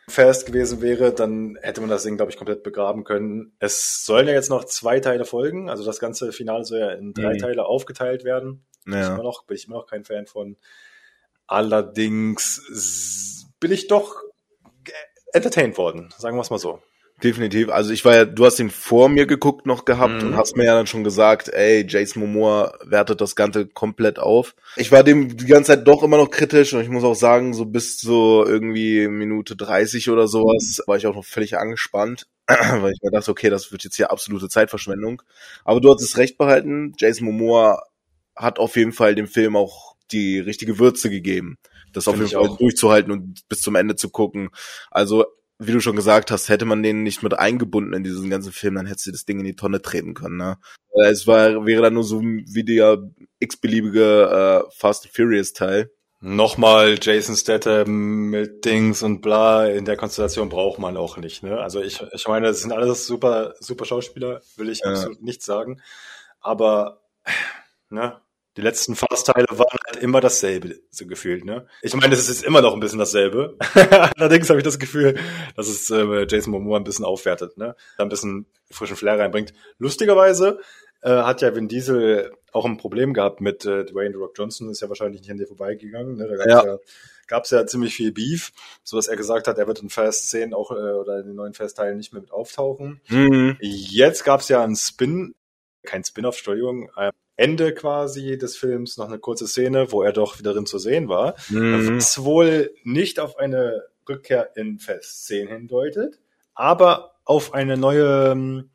Fast 0.09 0.47
gewesen 0.47 0.83
wäre, 0.83 1.13
dann 1.13 1.57
hätte 1.63 1.81
man 1.81 1.89
das 1.89 2.03
Ding, 2.03 2.17
glaube 2.17 2.33
ich, 2.33 2.37
komplett 2.37 2.65
begraben 2.65 3.05
können. 3.05 3.55
Es 3.61 4.05
sollen 4.05 4.27
ja 4.27 4.35
jetzt 4.35 4.51
noch 4.51 4.65
zwei 4.65 4.99
Teile 4.99 5.25
folgen, 5.25 5.71
also 5.71 5.85
das 5.85 6.01
ganze 6.01 6.33
Finale 6.33 6.65
soll 6.65 6.81
ja 6.81 6.91
in 6.91 7.15
drei 7.15 7.35
Mhm. 7.35 7.39
Teile 7.39 7.65
aufgeteilt 7.65 8.25
werden. 8.25 8.65
Bin, 8.85 8.95
ich 8.95 9.01
ja. 9.01 9.15
immer 9.15 9.23
noch, 9.23 9.45
bin 9.45 9.57
ich 9.57 9.67
immer 9.67 9.77
noch 9.77 9.87
kein 9.87 10.05
Fan 10.05 10.27
von. 10.27 10.57
Allerdings 11.47 13.47
bin 13.61 13.71
ich 13.71 13.87
doch 13.87 14.17
entertained 15.33 15.77
worden, 15.79 16.13
sagen 16.19 16.37
wir 16.37 16.43
es 16.43 16.51
mal 16.51 16.59
so. 16.59 16.81
Definitiv. 17.23 17.69
Also 17.69 17.93
ich 17.93 18.05
war 18.05 18.17
ja, 18.17 18.25
du 18.25 18.45
hast 18.45 18.59
ihn 18.59 18.71
vor 18.71 19.09
mir 19.09 19.27
geguckt 19.27 19.65
noch 19.65 19.85
gehabt 19.85 20.23
Mhm. 20.23 20.29
und 20.31 20.37
hast 20.37 20.57
mir 20.57 20.65
ja 20.65 20.75
dann 20.75 20.89
schon 20.89 21.05
gesagt, 21.05 21.49
ey, 21.49 21.87
Jason 21.89 22.21
Momoa 22.21 22.77
wertet 22.85 23.21
das 23.21 23.37
Ganze 23.37 23.67
komplett 23.67 24.19
auf. 24.19 24.57
Ich 24.77 24.91
war 24.91 25.05
dem 25.05 25.37
die 25.37 25.47
ganze 25.47 25.73
Zeit 25.73 25.87
doch 25.87 26.03
immer 26.03 26.17
noch 26.17 26.31
kritisch 26.31 26.73
und 26.73 26.81
ich 26.81 26.89
muss 26.89 27.05
auch 27.05 27.15
sagen, 27.15 27.55
so 27.55 27.65
bis 27.65 28.01
so 28.01 28.45
irgendwie 28.45 29.07
Minute 29.07 29.55
30 29.55 30.11
oder 30.11 30.27
sowas 30.27 30.83
war 30.87 30.97
ich 30.97 31.07
auch 31.07 31.15
noch 31.15 31.25
völlig 31.25 31.57
angespannt, 31.57 32.27
weil 32.49 32.93
ich 32.93 33.03
mir 33.03 33.13
dachte, 33.13 33.31
okay, 33.31 33.51
das 33.51 33.71
wird 33.71 33.85
jetzt 33.85 33.95
hier 33.97 34.11
absolute 34.11 34.49
Zeitverschwendung. 34.49 35.23
Aber 35.65 35.81
du 35.81 35.93
hattest 35.93 36.17
recht 36.17 36.39
behalten, 36.39 36.93
Jason 36.99 37.27
Momoa 37.27 37.85
hat 38.35 38.59
auf 38.59 38.75
jeden 38.75 38.93
Fall 38.93 39.15
dem 39.15 39.29
Film 39.29 39.55
auch 39.55 39.95
die 40.11 40.41
richtige 40.41 40.81
Würze 40.81 41.09
gegeben. 41.09 41.57
Das 41.93 42.09
auf 42.09 42.17
jeden 42.17 42.29
Fall 42.29 42.57
durchzuhalten 42.59 43.13
und 43.13 43.49
bis 43.49 43.61
zum 43.61 43.75
Ende 43.75 43.97
zu 43.97 44.11
gucken. 44.11 44.51
Also 44.91 45.25
wie 45.59 45.73
du 45.73 45.81
schon 45.81 45.97
gesagt 45.97 46.31
hast, 46.31 46.49
hätte 46.49 46.65
man 46.65 46.83
den 46.83 47.03
nicht 47.05 47.23
mit 47.23 47.39
eingebunden 47.39 47.93
in 47.95 48.03
diesen 48.03 48.31
ganzen 48.31 48.53
Film, 48.53 48.75
dann 48.75 48.87
hättest 48.87 49.07
du 49.07 49.13
das 49.13 49.25
Ding 49.25 49.39
in 49.39 49.45
die 49.45 49.55
Tonne 49.55 49.81
treten 49.81 50.15
können. 50.15 50.37
Ne? 50.37 50.59
Äh, 50.95 51.11
Es 51.11 51.27
war, 51.27 51.65
wäre 51.67 51.83
dann 51.83 51.95
nur 51.95 52.05
so 52.05 52.21
wie 52.21 52.65
der 52.65 52.99
x-beliebige 53.39 54.65
äh, 54.67 54.71
Fast 54.77 55.05
and 55.05 55.15
Furious 55.15 55.53
Teil. 55.53 55.91
Nochmal 56.21 56.99
Jason 57.01 57.35
Statham 57.35 58.31
mit 58.31 58.65
Dings 58.65 59.03
und 59.03 59.23
bla, 59.23 59.67
in 59.67 59.85
der 59.85 59.97
Konstellation 59.97 60.49
braucht 60.49 60.79
man 60.79 60.97
auch 60.97 61.17
nicht. 61.17 61.43
Ne? 61.43 61.59
Also 61.59 61.81
ich, 61.81 62.01
ich 62.13 62.29
meine, 62.29 62.47
das 62.47 62.61
sind 62.61 62.73
alles 62.73 63.07
super, 63.07 63.55
super 63.59 63.85
Schauspieler, 63.85 64.41
will 64.57 64.69
ich 64.69 64.81
Ja. 64.85 64.93
absolut 64.93 65.23
nicht 65.23 65.43
sagen. 65.43 65.81
Aber 66.41 67.03
ne, 67.91 68.21
die 68.57 68.61
letzten 68.63 68.95
Fast-Teile 68.95 69.47
waren 69.51 69.79
immer 69.97 70.21
dasselbe, 70.21 70.81
so 70.91 71.07
gefühlt. 71.07 71.45
Ne? 71.45 71.67
Ich 71.83 71.95
meine, 71.95 72.15
es 72.15 72.29
ist 72.29 72.45
immer 72.45 72.61
noch 72.61 72.75
ein 72.75 72.81
bisschen 72.81 72.99
dasselbe. 72.99 73.57
Allerdings 74.17 74.49
habe 74.49 74.61
ich 74.61 74.65
das 74.65 74.79
Gefühl, 74.79 75.19
dass 75.57 75.69
es 75.69 75.91
äh, 75.91 76.27
Jason 76.29 76.53
Momoa 76.53 76.79
ein 76.79 76.85
bisschen 76.85 77.05
aufwertet, 77.05 77.57
ne? 77.57 77.77
da 77.97 78.03
ein 78.03 78.09
bisschen 78.09 78.47
frischen 78.71 78.97
Flair 78.97 79.19
reinbringt. 79.19 79.53
Lustigerweise 79.79 80.61
äh, 81.03 81.11
hat 81.11 81.43
ja 81.43 81.55
Vin 81.55 81.69
Diesel 81.69 82.33
auch 82.53 82.65
ein 82.65 82.77
Problem 82.77 83.15
gehabt 83.15 83.41
mit 83.41 83.65
äh, 83.65 83.85
Dwayne 83.85 84.13
The 84.13 84.19
Rock 84.19 84.35
Johnson, 84.37 84.71
ist 84.71 84.83
ja 84.83 84.89
wahrscheinlich 84.89 85.21
nicht 85.21 85.31
an 85.31 85.39
dir 85.39 85.47
vorbeigegangen. 85.47 86.17
Ne? 86.17 86.29
Da 86.29 86.37
gab's 87.27 87.51
Ja. 87.51 87.59
ja, 87.59 87.61
ja 87.61 87.67
ziemlich 87.67 87.95
viel 87.95 88.13
Beef, 88.13 88.53
so 88.83 88.97
dass 88.97 89.09
er 89.09 89.17
gesagt 89.17 89.49
hat, 89.49 89.59
er 89.59 89.67
wird 89.67 89.81
in 89.81 89.91
Fast 89.91 90.31
10 90.31 90.55
auch 90.55 90.71
äh, 90.71 90.75
oder 90.75 91.21
in 91.21 91.27
den 91.27 91.37
neuen 91.37 91.55
Fast-Teilen 91.55 91.97
nicht 91.97 92.13
mehr 92.13 92.23
mit 92.23 92.33
auftauchen. 92.33 93.01
Mhm. 93.09 93.57
Jetzt 93.61 94.25
gab's 94.25 94.49
ja 94.49 94.63
einen 94.63 94.77
Spin, 94.77 95.35
kein 95.83 96.05
Spin-off, 96.05 96.37
Entschuldigung, 96.37 96.91
äh, 96.97 97.11
Ende 97.37 97.73
quasi 97.75 98.37
des 98.39 98.57
Films 98.57 98.97
noch 98.99 99.09
eine 99.09 99.19
kurze 99.19 99.47
Szene, 99.49 99.91
wo 99.91 100.03
er 100.03 100.13
doch 100.13 100.39
wieder 100.39 100.53
drin 100.53 100.67
zu 100.67 100.79
sehen 100.79 101.09
war, 101.09 101.35
Mhm. 101.49 101.97
was 101.97 102.23
wohl 102.25 102.71
nicht 102.85 103.19
auf 103.21 103.37
eine 103.39 103.85
Rückkehr 104.09 104.57
in 104.57 104.79
Fest 104.79 105.27
10 105.27 105.49
hindeutet, 105.49 106.19
aber 106.55 107.15
auf 107.25 107.55
eine 107.55 107.77
neue 107.77 108.33
ähm, 108.33 108.71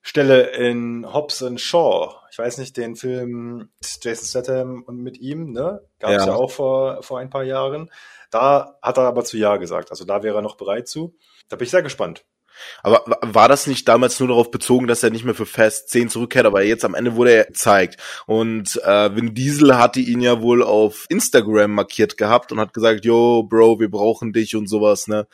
Stelle 0.00 0.50
in 0.50 1.12
Hobbs 1.12 1.42
and 1.42 1.60
Shaw. 1.60 2.14
Ich 2.30 2.38
weiß 2.38 2.58
nicht, 2.58 2.76
den 2.76 2.94
Film 2.94 3.70
Jason 4.02 4.26
Statham 4.28 4.82
und 4.86 4.98
mit 4.98 5.18
ihm, 5.18 5.52
ne? 5.52 5.80
Gab 5.98 6.10
es 6.10 6.26
Ja. 6.26 6.32
ja. 6.32 6.34
auch 6.34 6.50
vor, 6.50 7.02
vor 7.02 7.18
ein 7.18 7.30
paar 7.30 7.44
Jahren. 7.44 7.90
Da 8.30 8.76
hat 8.82 8.98
er 8.98 9.04
aber 9.04 9.24
zu 9.24 9.38
Ja 9.38 9.56
gesagt. 9.56 9.90
Also 9.90 10.04
da 10.04 10.22
wäre 10.22 10.36
er 10.36 10.42
noch 10.42 10.56
bereit 10.56 10.88
zu. 10.88 11.16
Da 11.48 11.56
bin 11.56 11.64
ich 11.64 11.70
sehr 11.70 11.82
gespannt. 11.82 12.24
Aber 12.82 13.02
wa- 13.06 13.18
war 13.22 13.48
das 13.48 13.66
nicht 13.66 13.88
damals 13.88 14.18
nur 14.20 14.28
darauf 14.28 14.50
bezogen, 14.50 14.86
dass 14.86 15.02
er 15.02 15.10
nicht 15.10 15.24
mehr 15.24 15.34
für 15.34 15.46
Fast 15.46 15.90
10 15.90 16.08
zurückkehrt, 16.08 16.46
aber 16.46 16.62
jetzt 16.62 16.84
am 16.84 16.94
Ende 16.94 17.16
wurde 17.16 17.32
er 17.32 17.44
gezeigt. 17.44 17.96
Und 18.26 18.80
äh, 18.84 19.14
Vin 19.16 19.34
Diesel 19.34 19.76
hatte 19.78 20.00
ihn 20.00 20.20
ja 20.20 20.40
wohl 20.42 20.62
auf 20.62 21.06
Instagram 21.08 21.72
markiert 21.72 22.16
gehabt 22.16 22.52
und 22.52 22.60
hat 22.60 22.72
gesagt, 22.74 23.04
yo, 23.04 23.42
Bro, 23.42 23.80
wir 23.80 23.90
brauchen 23.90 24.32
dich 24.32 24.56
und 24.56 24.68
sowas, 24.68 25.06
ne? 25.08 25.26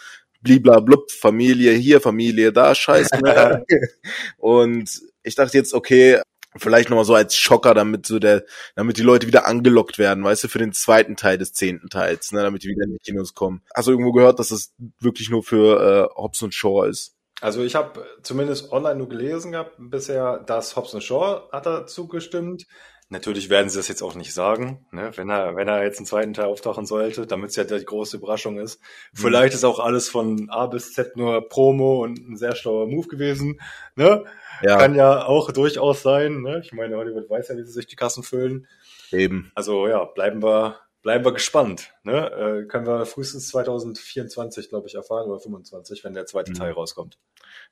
Bliblablub, 0.43 1.11
Familie 1.11 1.73
hier, 1.73 2.01
Familie 2.01 2.53
da, 2.53 2.75
scheiße. 2.75 3.19
Ne? 3.23 3.65
und 4.39 4.91
ich 5.23 5.35
dachte 5.35 5.59
jetzt, 5.59 5.75
okay, 5.75 6.21
vielleicht 6.57 6.91
nochmal 6.91 7.05
so 7.05 7.15
als 7.15 7.37
Schocker, 7.37 7.75
damit 7.75 8.07
so 8.07 8.19
der, 8.19 8.45
damit 8.75 8.99
die 8.99 9.03
Leute 9.03 9.27
wieder 9.27 9.47
angelockt 9.47 9.99
werden, 9.99 10.25
weißt 10.25 10.45
du, 10.45 10.49
für 10.49 10.59
den 10.59 10.73
zweiten 10.73 11.17
Teil 11.17 11.39
des 11.39 11.53
zehnten 11.53 11.89
Teils, 11.89 12.33
ne, 12.33 12.43
damit 12.43 12.63
die 12.63 12.69
wieder 12.69 12.85
in 12.85 12.93
die 12.93 12.99
Kinos 12.99 13.35
kommen. 13.35 13.63
Hast 13.75 13.89
du 13.89 13.93
irgendwo 13.93 14.13
gehört, 14.13 14.39
dass 14.39 14.51
es 14.51 14.75
wirklich 14.99 15.31
nur 15.31 15.43
für 15.43 16.11
äh, 16.11 16.21
Hobbs 16.21 16.43
und 16.43 16.55
Shaw 16.55 16.87
ist? 16.89 17.17
Also 17.41 17.63
ich 17.63 17.75
habe 17.75 18.05
zumindest 18.23 18.71
online 18.71 18.97
nur 18.97 19.09
gelesen 19.09 19.53
gehabt 19.53 19.77
bisher, 19.79 20.39
dass 20.39 20.77
Hobbs 20.77 20.95
and 20.95 21.03
Shaw 21.03 21.49
hat 21.53 21.67
er 21.67 21.87
zugestimmt. 21.87 22.67
Natürlich 23.13 23.51
werden 23.51 23.69
sie 23.69 23.77
das 23.77 23.89
jetzt 23.89 24.03
auch 24.03 24.15
nicht 24.15 24.33
sagen, 24.33 24.87
ne? 24.93 25.11
wenn 25.17 25.29
er 25.29 25.57
wenn 25.57 25.67
er 25.67 25.83
jetzt 25.83 25.99
einen 25.99 26.07
zweiten 26.07 26.33
Teil 26.33 26.45
auftauchen 26.45 26.87
sollte, 26.87 27.27
damit 27.27 27.51
es 27.51 27.57
ja 27.57 27.65
die 27.65 27.85
große 27.85 28.19
Überraschung 28.19 28.57
ist. 28.61 28.81
Vielleicht 29.13 29.53
ist 29.53 29.65
auch 29.65 29.81
alles 29.81 30.09
von 30.09 30.49
A 30.49 30.67
bis 30.69 30.93
Z 30.93 31.17
nur 31.17 31.49
Promo 31.49 32.05
und 32.05 32.21
ein 32.21 32.37
sehr 32.37 32.55
schlauer 32.55 32.87
Move 32.87 33.09
gewesen. 33.09 33.61
Ne? 33.97 34.25
Ja, 34.63 34.79
Kann 34.79 34.95
ja 34.95 35.25
auch 35.25 35.51
durchaus 35.51 36.03
sein. 36.03 36.43
Ne? 36.43 36.61
Ich 36.63 36.73
meine, 36.73 36.97
Hollywood 36.97 37.29
weiß 37.29 37.49
ja, 37.49 37.57
wie 37.57 37.65
sie 37.65 37.73
sich 37.73 37.89
die 37.89 37.97
Kassen 37.97 38.23
füllen. 38.23 38.69
eben. 39.11 39.51
Also 39.57 39.89
ja, 39.89 40.05
bleiben 40.05 40.41
wir 40.41 40.79
bleiben 41.03 41.25
wir 41.25 41.33
gespannt. 41.33 41.93
Ne? 42.05 42.31
Äh, 42.31 42.67
können 42.67 42.87
wir 42.87 43.07
frühestens 43.07 43.49
2024, 43.49 44.69
glaube 44.69 44.87
ich, 44.89 44.95
erfahren 44.95 45.29
oder 45.31 45.41
25, 45.41 46.05
wenn 46.05 46.15
der 46.15 46.27
zweite 46.27 46.53
Mhm. 46.53 46.57
Teil 46.57 46.73
rauskommt. 46.73 47.19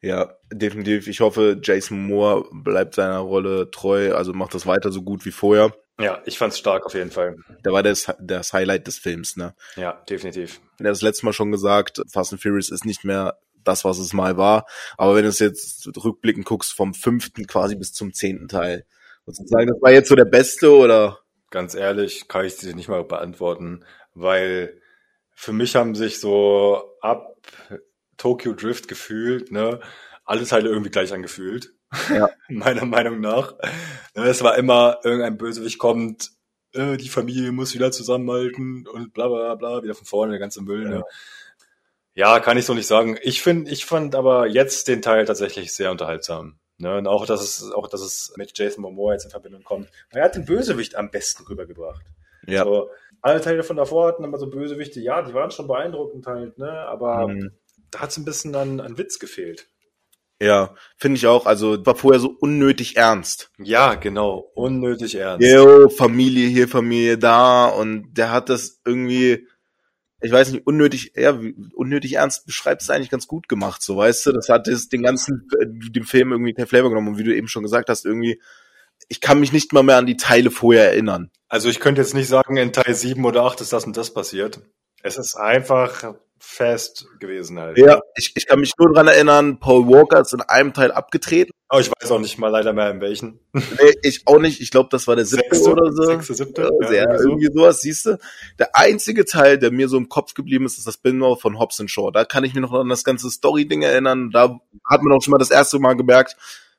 Ja, 0.00 0.34
definitiv. 0.52 1.08
Ich 1.08 1.20
hoffe, 1.20 1.58
Jason 1.62 2.06
Moore 2.06 2.46
bleibt 2.52 2.94
seiner 2.94 3.18
Rolle 3.18 3.70
treu, 3.70 4.14
also 4.14 4.32
macht 4.32 4.54
das 4.54 4.66
weiter 4.66 4.92
so 4.92 5.02
gut 5.02 5.24
wie 5.24 5.30
vorher. 5.32 5.74
Ja, 6.00 6.22
ich 6.26 6.38
fand's 6.38 6.58
stark 6.58 6.86
auf 6.86 6.94
jeden 6.94 7.10
Fall. 7.10 7.36
Der 7.64 7.72
war 7.72 7.82
das, 7.82 8.06
das 8.20 8.52
Highlight 8.52 8.86
des 8.86 8.98
Films, 8.98 9.36
ne? 9.36 9.54
Ja, 9.74 9.94
definitiv. 10.08 10.60
Er 10.78 10.84
hat 10.86 10.92
das 10.92 11.02
letzte 11.02 11.24
Mal 11.26 11.32
schon 11.32 11.50
gesagt, 11.50 12.00
Fast 12.12 12.32
and 12.32 12.40
Furious 12.40 12.70
ist 12.70 12.84
nicht 12.84 13.02
mehr 13.04 13.36
das, 13.64 13.84
was 13.84 13.98
es 13.98 14.12
mal 14.12 14.36
war. 14.36 14.66
Aber 14.96 15.16
wenn 15.16 15.24
du 15.24 15.28
es 15.28 15.40
jetzt 15.40 15.88
rückblickend 16.02 16.46
guckst, 16.46 16.72
vom 16.72 16.94
fünften 16.94 17.46
quasi 17.48 17.74
bis 17.74 17.92
zum 17.92 18.12
zehnten 18.14 18.46
Teil, 18.46 18.86
würdest 19.24 19.42
du 19.42 19.46
sagen, 19.48 19.66
das 19.66 19.82
war 19.82 19.90
jetzt 19.90 20.08
so 20.08 20.14
der 20.14 20.24
beste 20.24 20.72
oder? 20.72 21.18
Ganz 21.50 21.74
ehrlich, 21.74 22.28
kann 22.28 22.44
ich 22.44 22.56
dir 22.56 22.74
nicht 22.74 22.88
mal 22.88 23.04
beantworten, 23.04 23.84
weil 24.14 24.80
für 25.34 25.52
mich 25.52 25.76
haben 25.76 25.94
sich 25.94 26.20
so 26.20 26.96
ab 27.00 27.36
Tokyo 28.16 28.52
Drift 28.52 28.88
gefühlt, 28.88 29.52
ne, 29.52 29.80
alle 30.24 30.44
Teile 30.44 30.68
irgendwie 30.68 30.90
gleich 30.90 31.12
angefühlt. 31.12 31.72
Ja. 32.10 32.28
Meiner 32.48 32.84
Meinung 32.84 33.20
nach. 33.20 33.54
Ne, 34.14 34.24
Es 34.24 34.42
war 34.42 34.58
immer, 34.58 34.98
irgendein 35.04 35.38
Bösewicht 35.38 35.78
kommt, 35.78 36.32
äh, 36.72 36.96
die 36.96 37.08
Familie 37.08 37.52
muss 37.52 37.74
wieder 37.74 37.90
zusammenhalten 37.90 38.86
und 38.86 39.14
bla 39.14 39.28
bla 39.28 39.54
bla, 39.54 39.82
wieder 39.82 39.94
von 39.94 40.06
vorne, 40.06 40.32
der 40.32 40.40
ganze 40.40 40.62
Müll. 40.62 40.88
Ne? 40.88 41.04
Ja, 42.14 42.40
kann 42.40 42.58
ich 42.58 42.66
so 42.66 42.74
nicht 42.74 42.88
sagen. 42.88 43.16
Ich 43.22 43.42
finde, 43.42 43.70
ich 43.70 43.86
fand 43.86 44.14
aber 44.14 44.46
jetzt 44.46 44.88
den 44.88 45.02
Teil 45.02 45.24
tatsächlich 45.24 45.72
sehr 45.72 45.90
unterhaltsam. 45.90 46.58
Ne? 46.78 46.96
Und 46.98 47.06
auch, 47.08 47.26
dass 47.26 47.42
es, 47.42 47.70
auch, 47.72 47.88
dass 47.88 48.00
es 48.00 48.32
mit 48.36 48.56
Jason 48.56 48.82
Momoa 48.82 49.12
jetzt 49.12 49.24
in 49.24 49.30
Verbindung 49.30 49.64
kommt. 49.64 49.88
Er 50.10 50.24
hat 50.24 50.36
den 50.36 50.44
Bösewicht 50.44 50.94
am 50.94 51.10
besten 51.10 51.44
rübergebracht. 51.44 52.04
Ja. 52.46 52.64
So, 52.64 52.88
alle 53.20 53.40
Teile 53.40 53.62
von 53.64 53.76
davor 53.76 54.08
hatten 54.08 54.24
immer 54.24 54.38
so 54.38 54.48
Bösewichte, 54.48 55.00
ja, 55.00 55.22
die 55.22 55.34
waren 55.34 55.50
schon 55.50 55.66
beeindruckend 55.66 56.26
halt, 56.26 56.56
ne? 56.58 56.70
Aber 56.70 57.26
Mhm. 57.28 57.50
da 57.90 58.00
hat 58.00 58.10
es 58.10 58.16
ein 58.16 58.24
bisschen 58.24 58.54
an, 58.54 58.80
an 58.80 58.96
Witz 58.96 59.18
gefehlt. 59.18 59.66
Ja, 60.40 60.76
finde 60.96 61.16
ich 61.16 61.26
auch. 61.26 61.46
Also 61.46 61.84
war 61.84 61.96
vorher 61.96 62.20
so 62.20 62.36
unnötig 62.38 62.96
ernst. 62.96 63.50
Ja, 63.58 63.94
genau. 63.94 64.52
Unnötig 64.54 65.16
ernst. 65.16 65.44
Yo, 65.44 65.88
Familie 65.88 66.46
hier, 66.46 66.68
Familie 66.68 67.18
da 67.18 67.66
und 67.66 68.12
der 68.14 68.30
hat 68.30 68.48
das 68.48 68.80
irgendwie, 68.86 69.48
ich 70.20 70.32
weiß 70.32 70.52
nicht, 70.52 70.66
unnötig, 70.66 71.12
ja, 71.14 71.38
unnötig 71.74 72.14
ernst 72.14 72.46
beschreibt 72.46 72.82
es 72.82 72.90
eigentlich 72.90 73.10
ganz 73.10 73.26
gut 73.26 73.48
gemacht, 73.48 73.82
so 73.82 73.96
weißt 73.96 74.26
du. 74.26 74.32
Das 74.32 74.48
hat 74.48 74.66
es 74.66 74.88
den 74.88 75.02
ganzen, 75.02 75.48
äh, 75.60 75.66
dem 75.66 76.04
Film 76.04 76.32
irgendwie 76.32 76.54
kein 76.54 76.66
Flavor 76.66 76.90
genommen 76.90 77.08
und 77.08 77.18
wie 77.18 77.24
du 77.24 77.34
eben 77.34 77.48
schon 77.48 77.62
gesagt 77.62 77.88
hast, 77.88 78.04
irgendwie, 78.04 78.40
ich 79.08 79.20
kann 79.20 79.40
mich 79.40 79.52
nicht 79.52 79.72
mal 79.72 79.82
mehr 79.82 79.96
an 79.96 80.06
die 80.06 80.16
Teile 80.16 80.50
vorher 80.50 80.90
erinnern. 80.90 81.30
Also 81.48 81.68
ich 81.68 81.80
könnte 81.80 82.00
jetzt 82.00 82.14
nicht 82.14 82.28
sagen, 82.28 82.56
in 82.56 82.72
Teil 82.72 82.94
7 82.94 83.24
oder 83.24 83.44
8 83.44 83.60
ist 83.60 83.72
das 83.72 83.84
und 83.84 83.96
das 83.96 84.12
passiert. 84.12 84.60
Es 85.02 85.16
ist 85.16 85.36
einfach 85.36 86.14
fest 86.40 87.06
gewesen 87.20 87.58
halt. 87.58 87.78
Ja, 87.78 88.00
ich, 88.16 88.32
ich 88.34 88.46
kann 88.46 88.60
mich 88.60 88.72
nur 88.78 88.92
dran 88.92 89.08
erinnern, 89.08 89.58
Paul 89.60 89.86
Walker 89.86 90.20
ist 90.20 90.34
in 90.34 90.40
einem 90.42 90.72
Teil 90.72 90.92
abgetreten. 90.92 91.52
Aber 91.70 91.80
ich 91.80 91.90
weiß 91.90 92.10
auch 92.12 92.18
nicht 92.18 92.38
mal 92.38 92.48
leider 92.48 92.72
mehr 92.72 92.90
in 92.90 93.00
welchen. 93.02 93.40
Nee, 93.52 93.94
ich 94.02 94.26
auch 94.26 94.38
nicht. 94.38 94.60
Ich 94.62 94.70
glaube, 94.70 94.88
das 94.90 95.06
war 95.06 95.16
der 95.16 95.26
siebte 95.26 95.60
oder 95.70 95.92
so. 95.92 96.02
Sechste, 96.04 96.34
siebte? 96.34 96.70
Ja, 96.82 96.92
ja, 96.92 97.12
irgendwie 97.12 97.48
so. 97.48 97.60
sowas, 97.60 97.82
siehst 97.82 98.06
du. 98.06 98.18
Der 98.58 98.74
einzige 98.74 99.26
Teil, 99.26 99.58
der 99.58 99.70
mir 99.70 99.88
so 99.88 99.98
im 99.98 100.08
Kopf 100.08 100.32
geblieben 100.32 100.64
ist, 100.64 100.78
ist 100.78 100.86
das 100.86 100.94
Spin-off 100.94 101.42
von 101.42 101.58
Hobbs 101.58 101.82
Shaw. 101.86 102.10
Da 102.10 102.24
kann 102.24 102.44
ich 102.44 102.54
mich 102.54 102.62
noch 102.62 102.72
an 102.72 102.88
das 102.88 103.04
ganze 103.04 103.30
Story-Ding 103.30 103.82
erinnern. 103.82 104.30
Da 104.30 104.60
hat 104.88 105.02
man 105.02 105.12
auch 105.12 105.22
schon 105.22 105.32
mal 105.32 105.38
das 105.38 105.50
erste 105.50 105.78
Mal 105.78 105.94
gemerkt, 105.94 106.36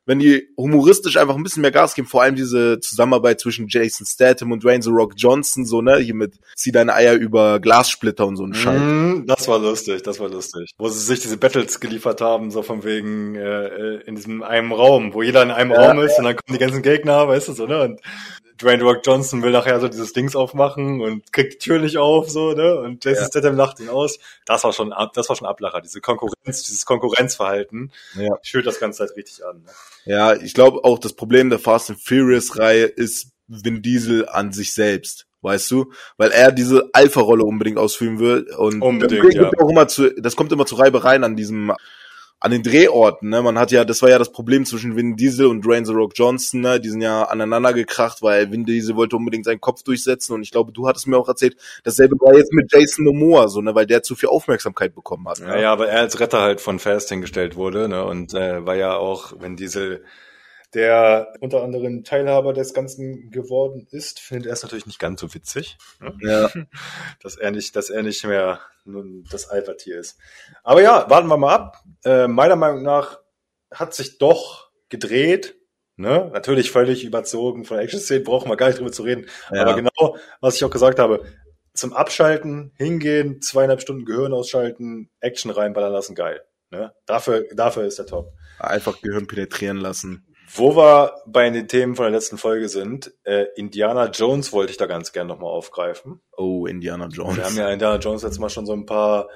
wenn 0.09 0.17
die 0.17 0.49
humoristisch 0.57 1.17
einfach 1.17 1.35
ein 1.35 1.43
bisschen 1.43 1.61
mehr 1.61 1.69
Gas 1.69 1.93
geben, 1.93 2.07
vor 2.07 2.23
allem 2.23 2.35
diese 2.35 2.79
Zusammenarbeit 2.79 3.39
zwischen 3.39 3.67
Jason 3.67 4.07
Statham 4.07 4.51
und 4.51 4.63
Dwayne 4.63 4.81
The 4.81 4.89
Rock 4.89 5.13
Johnson, 5.15 5.67
so, 5.67 5.83
ne, 5.83 5.97
hier 5.97 6.15
mit 6.15 6.33
zieh 6.55 6.71
deine 6.71 6.95
Eier 6.95 7.13
über 7.13 7.59
Glassplitter 7.59 8.25
und 8.25 8.35
so 8.35 8.43
ein 8.43 8.55
Scheiß. 8.55 8.81
Mhm, 8.81 9.25
das 9.27 9.47
war 9.47 9.59
lustig, 9.59 10.01
das 10.01 10.19
war 10.19 10.27
lustig. 10.29 10.71
Wo 10.79 10.89
sie 10.89 10.99
sich 10.99 11.19
diese 11.19 11.37
Battles 11.37 11.79
geliefert 11.79 12.21
haben, 12.21 12.49
so 12.49 12.63
von 12.63 12.83
wegen 12.83 13.35
äh, 13.35 13.67
äh, 13.67 14.01
in 14.07 14.15
diesem 14.15 14.41
einem 14.41 14.71
Raum, 14.71 15.13
wo 15.13 15.21
jeder 15.21 15.43
in 15.43 15.51
einem 15.51 15.69
Ja, 15.69 15.91
Raum 15.91 15.99
ist 15.99 16.17
und 16.17 16.25
dann 16.25 16.35
kommen 16.35 16.57
die 16.57 16.65
ganzen 16.65 16.81
Gegner, 16.81 17.27
weißt 17.27 17.49
du 17.49 17.53
so, 17.53 17.67
ne? 17.67 17.83
Und 17.83 18.01
Dwayne 18.61 18.83
Rock 18.83 19.01
Johnson 19.05 19.41
will 19.41 19.51
nachher 19.51 19.79
so 19.79 19.87
dieses 19.87 20.13
Dings 20.13 20.35
aufmachen 20.35 21.01
und 21.01 21.31
kriegt 21.31 21.53
die 21.53 21.57
Tür 21.57 21.79
nicht 21.79 21.97
auf, 21.97 22.29
so, 22.29 22.53
ne? 22.53 22.79
Und 22.79 23.03
Jason 23.03 23.23
Ja. 23.23 23.29
Statham 23.29 23.55
lacht 23.55 23.79
ihn 23.79 23.89
aus. 23.89 24.19
Das 24.45 24.63
war 24.63 24.73
schon, 24.73 24.93
das 25.13 25.29
war 25.29 25.35
schon 25.35 25.47
Ablacher, 25.47 25.81
diese 25.81 26.01
Konkurrenz, 26.01 26.63
dieses 26.63 26.85
Konkurrenzverhalten. 26.85 27.91
Ja. 28.15 28.35
Schürt 28.41 28.65
das 28.65 28.79
Ganze 28.79 29.03
halt 29.03 29.15
richtig 29.15 29.45
an. 29.45 29.63
Ne? 29.63 29.71
Ja, 30.05 30.33
ich 30.33 30.53
glaube 30.53 30.83
auch 30.83 30.99
das 30.99 31.13
Problem 31.13 31.49
der 31.49 31.59
Fast 31.59 31.89
and 31.89 32.01
Furious 32.01 32.57
Reihe 32.57 32.85
ist 32.85 33.31
Vin 33.47 33.81
Diesel 33.81 34.27
an 34.27 34.51
sich 34.51 34.73
selbst. 34.73 35.25
Weißt 35.41 35.71
du? 35.71 35.93
Weil 36.17 36.31
er 36.31 36.51
diese 36.51 36.89
Alpha-Rolle 36.91 37.45
unbedingt 37.45 37.77
ausführen 37.77 38.19
will. 38.19 38.45
Und 38.57 38.81
Unbedingt, 38.81 39.25
das, 39.25 39.35
ja. 39.35 39.51
auch 39.57 39.69
immer 39.69 39.87
zu, 39.87 40.09
das 40.19 40.35
kommt 40.35 40.51
immer 40.51 40.65
zu 40.65 40.75
Reibereien 40.75 41.23
an 41.23 41.37
diesem, 41.37 41.71
an 42.41 42.51
den 42.51 42.63
Drehorten, 42.63 43.29
ne? 43.29 43.41
Man 43.41 43.59
hat 43.59 43.71
ja, 43.71 43.83
das 43.83 44.01
war 44.01 44.09
ja 44.09 44.17
das 44.17 44.31
Problem 44.31 44.65
zwischen 44.65 44.95
Vin 44.95 45.17
Diesel 45.17 45.47
und 45.47 45.65
Dwayne 45.65 45.85
The 45.85 45.91
Rock 45.93 46.13
Johnson, 46.15 46.61
ne? 46.61 46.79
Die 46.79 46.89
sind 46.89 47.01
ja 47.01 47.23
aneinander 47.23 47.73
gekracht, 47.73 48.21
weil 48.21 48.51
Vin 48.51 48.65
Diesel 48.65 48.95
wollte 48.95 49.17
unbedingt 49.17 49.45
seinen 49.45 49.59
Kopf 49.59 49.83
durchsetzen 49.83 50.33
und 50.33 50.41
ich 50.41 50.51
glaube, 50.51 50.71
du 50.71 50.87
hattest 50.87 51.07
mir 51.07 51.17
auch 51.17 51.27
erzählt, 51.27 51.57
dasselbe 51.83 52.15
war 52.19 52.35
jetzt 52.37 52.53
mit 52.53 52.71
Jason 52.71 53.05
Momoa, 53.05 53.49
so, 53.49 53.61
ne? 53.61 53.75
Weil 53.75 53.85
der 53.85 54.03
zu 54.03 54.15
viel 54.15 54.29
Aufmerksamkeit 54.29 54.95
bekommen 54.95 55.27
hat. 55.27 55.39
Ja, 55.39 55.47
Ne? 55.47 55.61
ja, 55.63 55.71
aber 55.73 55.89
er 55.89 55.99
als 55.99 56.19
Retter 56.19 56.41
halt 56.41 56.61
von 56.61 56.79
Fast 56.79 57.09
hingestellt 57.09 57.55
wurde, 57.55 57.89
ne? 57.89 58.05
Und 58.05 58.33
äh, 58.33 58.65
war 58.65 58.75
ja 58.75 58.95
auch, 58.95 59.33
wenn 59.39 59.55
Diesel 59.57 60.03
der 60.73 61.33
unter 61.39 61.63
anderem 61.63 62.03
Teilhaber 62.03 62.53
des 62.53 62.73
Ganzen 62.73 63.31
geworden 63.31 63.87
ist, 63.91 64.19
findet 64.19 64.47
er 64.47 64.53
es 64.53 64.63
natürlich 64.63 64.85
nicht 64.85 64.99
ganz 64.99 65.19
so 65.21 65.33
witzig, 65.33 65.77
ne? 65.99 66.15
Ja. 66.21 66.49
dass 67.21 67.35
er 67.37 67.51
nicht, 67.51 67.75
dass 67.75 67.89
er 67.89 68.03
nicht 68.03 68.23
mehr 68.25 68.59
nun 68.85 69.25
das 69.31 69.49
Alpha-Tier 69.49 69.99
ist. 69.99 70.17
Aber 70.63 70.81
ja, 70.81 71.09
warten 71.09 71.27
wir 71.27 71.37
mal 71.37 71.55
ab. 71.55 71.83
Äh, 72.05 72.27
meiner 72.27 72.55
Meinung 72.55 72.83
nach 72.83 73.19
hat 73.71 73.93
sich 73.93 74.17
doch 74.17 74.69
gedreht. 74.89 75.55
Ne? 75.95 76.29
Natürlich 76.31 76.71
völlig 76.71 77.03
überzogen 77.03 77.65
von 77.65 77.77
Action-Szenen, 77.77 78.23
brauchen 78.23 78.49
wir 78.49 78.55
gar 78.55 78.67
nicht 78.67 78.79
drüber 78.79 78.91
zu 78.91 79.03
reden. 79.03 79.25
Ja. 79.51 79.63
Aber 79.63 79.75
genau, 79.75 80.17
was 80.39 80.55
ich 80.55 80.63
auch 80.63 80.69
gesagt 80.69 80.97
habe, 80.97 81.23
zum 81.73 81.93
Abschalten, 81.93 82.73
hingehen, 82.77 83.41
zweieinhalb 83.41 83.81
Stunden 83.81 84.05
Gehirn 84.05 84.33
ausschalten, 84.33 85.09
Action 85.19 85.51
reinballern 85.51 85.91
lassen, 85.91 86.15
geil. 86.15 86.41
Ne? 86.71 86.93
Dafür, 87.05 87.47
dafür 87.53 87.85
ist 87.85 87.99
der 87.99 88.05
Top. 88.05 88.33
Einfach 88.59 89.01
Gehirn 89.01 89.27
penetrieren 89.27 89.77
lassen. 89.77 90.28
Wo 90.55 90.75
wir 90.75 91.21
bei 91.27 91.49
den 91.49 91.67
Themen 91.67 91.95
von 91.95 92.05
der 92.05 92.11
letzten 92.11 92.37
Folge 92.37 92.69
sind, 92.69 93.13
äh, 93.23 93.45
Indiana 93.55 94.09
Jones 94.09 94.51
wollte 94.51 94.71
ich 94.71 94.77
da 94.77 94.87
ganz 94.87 95.11
gern 95.11 95.27
nochmal 95.27 95.51
aufgreifen. 95.51 96.21
Oh, 96.35 96.65
Indiana 96.65 97.07
Jones. 97.07 97.37
Wir 97.37 97.45
haben 97.45 97.57
ja 97.57 97.69
Indiana 97.69 97.99
Jones 97.99 98.23
letztes 98.23 98.39
Mal 98.39 98.49
schon 98.49 98.65
so 98.65 98.73
ein 98.73 98.85
paar 98.85 99.29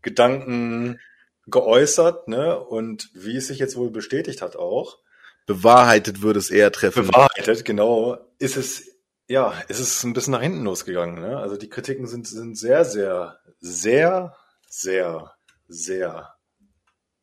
Gedanken 0.00 1.00
geäußert, 1.46 2.28
ne? 2.28 2.58
Und 2.58 3.10
wie 3.12 3.36
es 3.36 3.48
sich 3.48 3.58
jetzt 3.58 3.76
wohl 3.76 3.90
bestätigt 3.90 4.40
hat 4.40 4.56
auch, 4.56 4.98
bewahrheitet 5.46 6.22
würde 6.22 6.38
es 6.38 6.50
eher 6.50 6.72
treffen. 6.72 7.08
bewahrheitet, 7.08 7.64
genau, 7.64 8.16
ist 8.38 8.56
es, 8.56 8.88
ja, 9.28 9.52
ist 9.68 9.80
es 9.80 10.02
ein 10.02 10.14
bisschen 10.14 10.32
nach 10.32 10.42
hinten 10.42 10.64
losgegangen, 10.64 11.20
ne? 11.20 11.36
Also 11.38 11.56
die 11.56 11.68
Kritiken 11.68 12.06
sind, 12.06 12.26
sind 12.26 12.56
sehr, 12.56 12.84
sehr, 12.86 13.38
sehr, 13.60 14.34
sehr, 14.68 15.34
sehr 15.68 16.34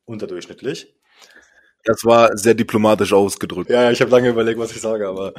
unterdurchschnittlich. 0.04 0.94
Das 1.84 2.04
war 2.04 2.36
sehr 2.36 2.54
diplomatisch 2.54 3.12
ausgedrückt. 3.12 3.70
Ja, 3.70 3.90
ich 3.90 4.00
habe 4.00 4.10
lange 4.10 4.28
überlegt, 4.28 4.58
was 4.58 4.70
ich 4.70 4.80
sage, 4.80 5.08
aber 5.08 5.34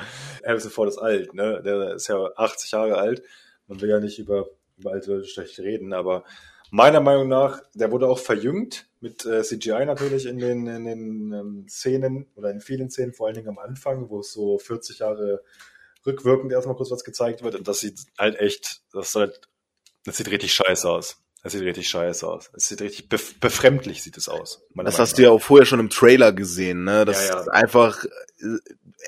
Harrison 0.45 0.71
Ford 0.71 0.89
ist 0.89 0.97
alt, 0.97 1.33
ne? 1.33 1.61
Der 1.63 1.93
ist 1.95 2.07
ja 2.07 2.17
80 2.35 2.71
Jahre 2.71 2.97
alt. 2.97 3.23
Man 3.67 3.79
will 3.79 3.89
ja 3.89 3.99
nicht 3.99 4.19
über, 4.19 4.47
über 4.77 4.91
alte 4.91 5.13
Leute 5.13 5.27
schlecht 5.27 5.59
reden, 5.59 5.93
aber 5.93 6.25
meiner 6.69 7.01
Meinung 7.01 7.29
nach, 7.29 7.61
der 7.73 7.91
wurde 7.91 8.07
auch 8.07 8.19
verjüngt 8.19 8.87
mit 8.99 9.25
äh, 9.25 9.43
CGI 9.43 9.85
natürlich 9.85 10.25
in 10.25 10.39
den, 10.39 10.67
in 10.67 10.85
den 10.85 11.31
ähm, 11.31 11.65
Szenen 11.69 12.27
oder 12.35 12.49
in 12.49 12.61
vielen 12.61 12.89
Szenen, 12.89 13.13
vor 13.13 13.27
allen 13.27 13.35
Dingen 13.35 13.49
am 13.49 13.59
Anfang, 13.59 14.09
wo 14.09 14.19
es 14.19 14.33
so 14.33 14.57
40 14.57 14.99
Jahre 14.99 15.43
rückwirkend 16.05 16.51
erstmal 16.51 16.75
kurz 16.75 16.91
was 16.91 17.03
gezeigt 17.03 17.43
wird 17.43 17.55
und 17.55 17.67
das 17.67 17.79
sieht 17.79 17.99
halt 18.17 18.37
echt, 18.39 18.81
das, 18.91 19.11
soll, 19.11 19.31
das 20.03 20.17
sieht 20.17 20.31
richtig 20.31 20.53
scheiße 20.53 20.89
aus. 20.89 21.22
Das 21.43 21.51
sieht 21.51 21.61
richtig 21.63 21.89
scheiße 21.89 22.25
aus. 22.25 22.49
Es 22.55 22.67
sieht 22.67 22.81
richtig 22.81 23.09
bef 23.09 23.37
befremdlich 23.39 24.01
sieht 24.01 24.15
es 24.15 24.29
aus. 24.29 24.61
Das 24.75 24.97
hast 24.97 25.17
du 25.17 25.23
ja 25.23 25.29
auch 25.29 25.41
vorher 25.41 25.65
schon 25.65 25.81
im 25.81 25.89
Trailer 25.89 26.31
gesehen, 26.31 26.85
ne? 26.85 27.03
Das 27.03 27.27
Ja, 27.27 27.33
ja. 27.35 27.41
ist 27.41 27.47
einfach, 27.49 28.05
äh, 28.05 28.57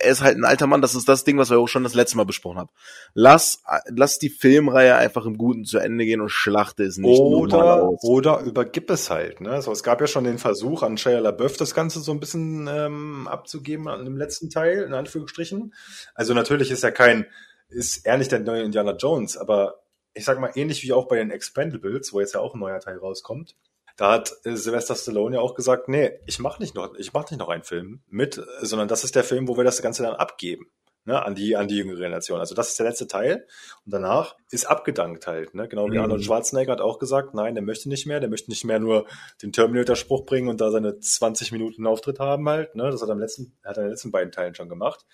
er 0.01 0.11
ist 0.11 0.21
halt 0.21 0.35
ein 0.37 0.43
alter 0.43 0.67
Mann, 0.67 0.81
das 0.81 0.95
ist 0.95 1.07
das 1.07 1.23
Ding, 1.23 1.37
was 1.37 1.49
wir 1.49 1.57
auch 1.57 1.69
schon 1.69 1.83
das 1.83 1.93
letzte 1.93 2.17
Mal 2.17 2.25
besprochen 2.25 2.57
haben. 2.57 2.69
Lass, 3.13 3.63
lass 3.87 4.19
die 4.19 4.27
Filmreihe 4.29 4.95
einfach 4.97 5.25
im 5.25 5.37
Guten 5.37 5.63
zu 5.63 5.77
Ende 5.77 6.03
gehen 6.03 6.19
und 6.19 6.27
schlachte 6.27 6.83
es 6.83 6.97
nicht 6.97 7.17
Oder, 7.17 7.83
aus. 7.83 8.03
oder 8.03 8.41
übergib 8.41 8.89
es 8.89 9.09
halt. 9.09 9.39
Ne? 9.39 9.51
Also 9.51 9.71
es 9.71 9.83
gab 9.83 10.01
ja 10.01 10.07
schon 10.07 10.25
den 10.25 10.37
Versuch 10.37 10.83
an 10.83 10.97
Shia 10.97 11.19
LaBeouf, 11.19 11.55
das 11.55 11.73
Ganze 11.73 12.01
so 12.01 12.11
ein 12.11 12.19
bisschen 12.19 12.67
ähm, 12.69 13.29
abzugeben 13.29 13.87
an 13.87 14.03
dem 14.03 14.17
letzten 14.17 14.49
Teil, 14.49 14.83
in 14.83 14.93
Anführungsstrichen. 14.93 15.73
Also 16.13 16.33
natürlich 16.33 16.69
ist 16.71 16.83
er 16.83 16.91
kein, 16.91 17.25
ist 17.69 18.05
er 18.05 18.17
nicht 18.17 18.33
der 18.33 18.39
neue 18.41 18.63
Indiana 18.63 18.91
Jones, 18.97 19.37
aber 19.37 19.84
ich 20.15 20.25
sag 20.25 20.39
mal, 20.39 20.51
ähnlich 20.55 20.81
wie 20.83 20.93
auch 20.93 21.07
bei 21.07 21.17
den 21.17 21.29
Expendables, 21.29 22.13
wo 22.13 22.19
jetzt 22.19 22.33
ja 22.33 22.39
auch 22.39 22.55
ein 22.55 22.59
neuer 22.59 22.79
Teil 22.79 22.97
rauskommt, 22.97 23.55
da 23.97 24.13
hat 24.13 24.33
äh, 24.43 24.55
Sylvester 24.55 24.95
Stallone 24.95 25.35
ja 25.35 25.41
auch 25.41 25.55
gesagt, 25.55 25.87
nee, 25.87 26.11
ich 26.25 26.39
mach 26.39 26.59
nicht 26.59 26.75
noch, 26.75 26.95
ich 26.95 27.13
mach 27.13 27.29
nicht 27.29 27.39
noch 27.39 27.49
einen 27.49 27.63
Film 27.63 28.01
mit, 28.07 28.41
sondern 28.61 28.87
das 28.87 29.03
ist 29.03 29.15
der 29.15 29.23
Film, 29.23 29.47
wo 29.47 29.57
wir 29.57 29.63
das 29.63 29.81
Ganze 29.81 30.03
dann 30.03 30.15
abgeben. 30.15 30.67
Ne, 31.07 31.23
an 31.23 31.35
die, 31.35 31.55
an 31.55 31.67
die 31.67 31.77
jüngere 31.77 31.97
Generation. 31.97 32.39
Also 32.39 32.55
das 32.55 32.69
ist 32.69 32.79
der 32.79 32.87
letzte 32.87 33.05
Teil. 33.05 33.45
Und 33.85 33.93
danach 33.93 34.35
ist 34.49 34.65
abgedankt 34.65 35.27
halt, 35.27 35.53
ne? 35.53 35.67
Genau 35.67 35.85
wie 35.91 35.97
Mhm. 35.97 36.01
Arnold 36.01 36.23
Schwarzenegger 36.23 36.71
hat 36.71 36.81
auch 36.81 36.97
gesagt, 36.97 37.35
nein, 37.35 37.53
der 37.53 37.63
möchte 37.63 37.89
nicht 37.89 38.07
mehr, 38.07 38.19
der 38.19 38.27
möchte 38.27 38.49
nicht 38.49 38.65
mehr 38.65 38.79
nur 38.79 39.05
den 39.43 39.51
Terminator-Spruch 39.53 40.25
bringen 40.25 40.47
und 40.47 40.61
da 40.61 40.71
seine 40.71 40.99
20 40.99 41.51
Minuten 41.51 41.85
Auftritt 41.85 42.19
haben 42.19 42.49
halt, 42.49 42.73
ne? 42.73 42.89
Das 42.89 43.03
hat 43.03 43.09
er 43.09 43.11
am 43.11 43.19
letzten, 43.19 43.55
hat 43.63 43.77
er 43.77 43.83
in 43.83 43.89
den 43.89 43.91
letzten 43.91 44.09
beiden 44.09 44.31
Teilen 44.31 44.55
schon 44.55 44.67
gemacht. 44.67 45.05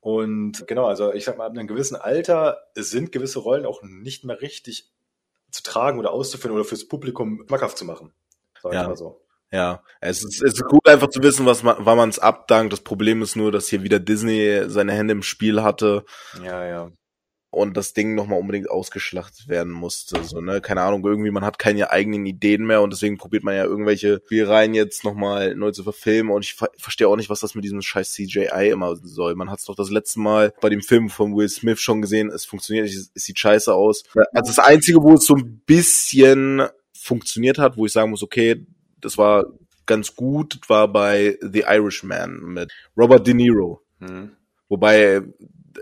Und 0.00 0.66
genau, 0.66 0.86
also 0.86 1.12
ich 1.12 1.24
sag 1.24 1.36
mal, 1.36 1.46
ab 1.46 1.52
einem 1.52 1.66
gewissen 1.66 1.96
Alter 1.96 2.58
sind 2.74 3.12
gewisse 3.12 3.38
Rollen 3.38 3.66
auch 3.66 3.82
nicht 3.82 4.24
mehr 4.24 4.40
richtig 4.40 4.90
zu 5.50 5.62
tragen 5.62 5.98
oder 5.98 6.12
auszuführen 6.12 6.54
oder 6.54 6.64
fürs 6.64 6.88
Publikum 6.88 7.44
schmackhaft 7.46 7.76
zu 7.76 7.84
machen. 7.84 8.12
Sag 8.62 8.72
ich 8.72 8.78
Ja. 8.78 8.88
mal 8.88 8.96
so. 8.96 9.20
Ja, 9.52 9.82
es 10.00 10.18
ist, 10.22 10.42
es 10.42 10.54
ist 10.54 10.64
gut 10.64 10.88
einfach 10.88 11.08
zu 11.08 11.22
wissen, 11.24 11.44
was 11.44 11.64
man, 11.64 11.74
wann 11.80 11.96
man 11.96 12.08
es 12.08 12.20
abdankt. 12.20 12.72
Das 12.72 12.82
Problem 12.82 13.20
ist 13.20 13.34
nur, 13.34 13.50
dass 13.50 13.66
hier 13.68 13.82
wieder 13.82 13.98
Disney 13.98 14.62
seine 14.68 14.92
Hände 14.92 15.10
im 15.12 15.24
Spiel 15.24 15.62
hatte. 15.62 16.04
Ja, 16.42 16.64
ja. 16.64 16.92
Und 17.52 17.76
das 17.76 17.94
Ding 17.94 18.14
nochmal 18.14 18.38
unbedingt 18.38 18.70
ausgeschlachtet 18.70 19.48
werden 19.48 19.72
musste. 19.72 20.22
So, 20.22 20.40
ne, 20.40 20.60
keine 20.60 20.82
Ahnung, 20.82 21.04
irgendwie, 21.04 21.32
man 21.32 21.44
hat 21.44 21.58
keine 21.58 21.90
eigenen 21.90 22.24
Ideen 22.24 22.64
mehr 22.64 22.80
und 22.80 22.92
deswegen 22.92 23.18
probiert 23.18 23.42
man 23.42 23.56
ja 23.56 23.64
irgendwelche 23.64 24.22
Spielreihen 24.24 24.72
jetzt 24.72 25.02
nochmal 25.02 25.56
neu 25.56 25.72
zu 25.72 25.82
verfilmen. 25.82 26.32
Und 26.32 26.44
ich 26.44 26.54
ver 26.54 26.70
verstehe 26.78 27.08
auch 27.08 27.16
nicht, 27.16 27.28
was 27.28 27.40
das 27.40 27.56
mit 27.56 27.64
diesem 27.64 27.82
scheiß 27.82 28.12
CJI 28.12 28.70
immer 28.70 28.94
soll. 29.02 29.34
Man 29.34 29.50
hat 29.50 29.58
es 29.58 29.64
doch 29.64 29.74
das 29.74 29.90
letzte 29.90 30.20
Mal 30.20 30.54
bei 30.60 30.68
dem 30.68 30.80
Film 30.80 31.10
von 31.10 31.34
Will 31.34 31.48
Smith 31.48 31.80
schon 31.80 32.00
gesehen, 32.02 32.30
es 32.30 32.44
funktioniert 32.44 32.86
nicht, 32.86 32.96
es 32.96 33.24
sieht 33.24 33.38
scheiße 33.38 33.74
aus. 33.74 34.04
Also 34.32 34.50
das 34.50 34.60
Einzige, 34.60 35.02
wo 35.02 35.14
es 35.14 35.26
so 35.26 35.34
ein 35.34 35.60
bisschen 35.66 36.62
funktioniert 36.92 37.58
hat, 37.58 37.76
wo 37.76 37.86
ich 37.86 37.92
sagen 37.92 38.10
muss, 38.10 38.22
okay, 38.22 38.64
das 39.00 39.18
war 39.18 39.46
ganz 39.86 40.14
gut, 40.14 40.60
war 40.68 40.86
bei 40.86 41.36
The 41.40 41.64
Irishman 41.66 42.40
mit 42.40 42.72
Robert 42.96 43.26
De 43.26 43.34
Niro. 43.34 43.82
Hm. 43.98 44.30
Wobei, 44.68 45.22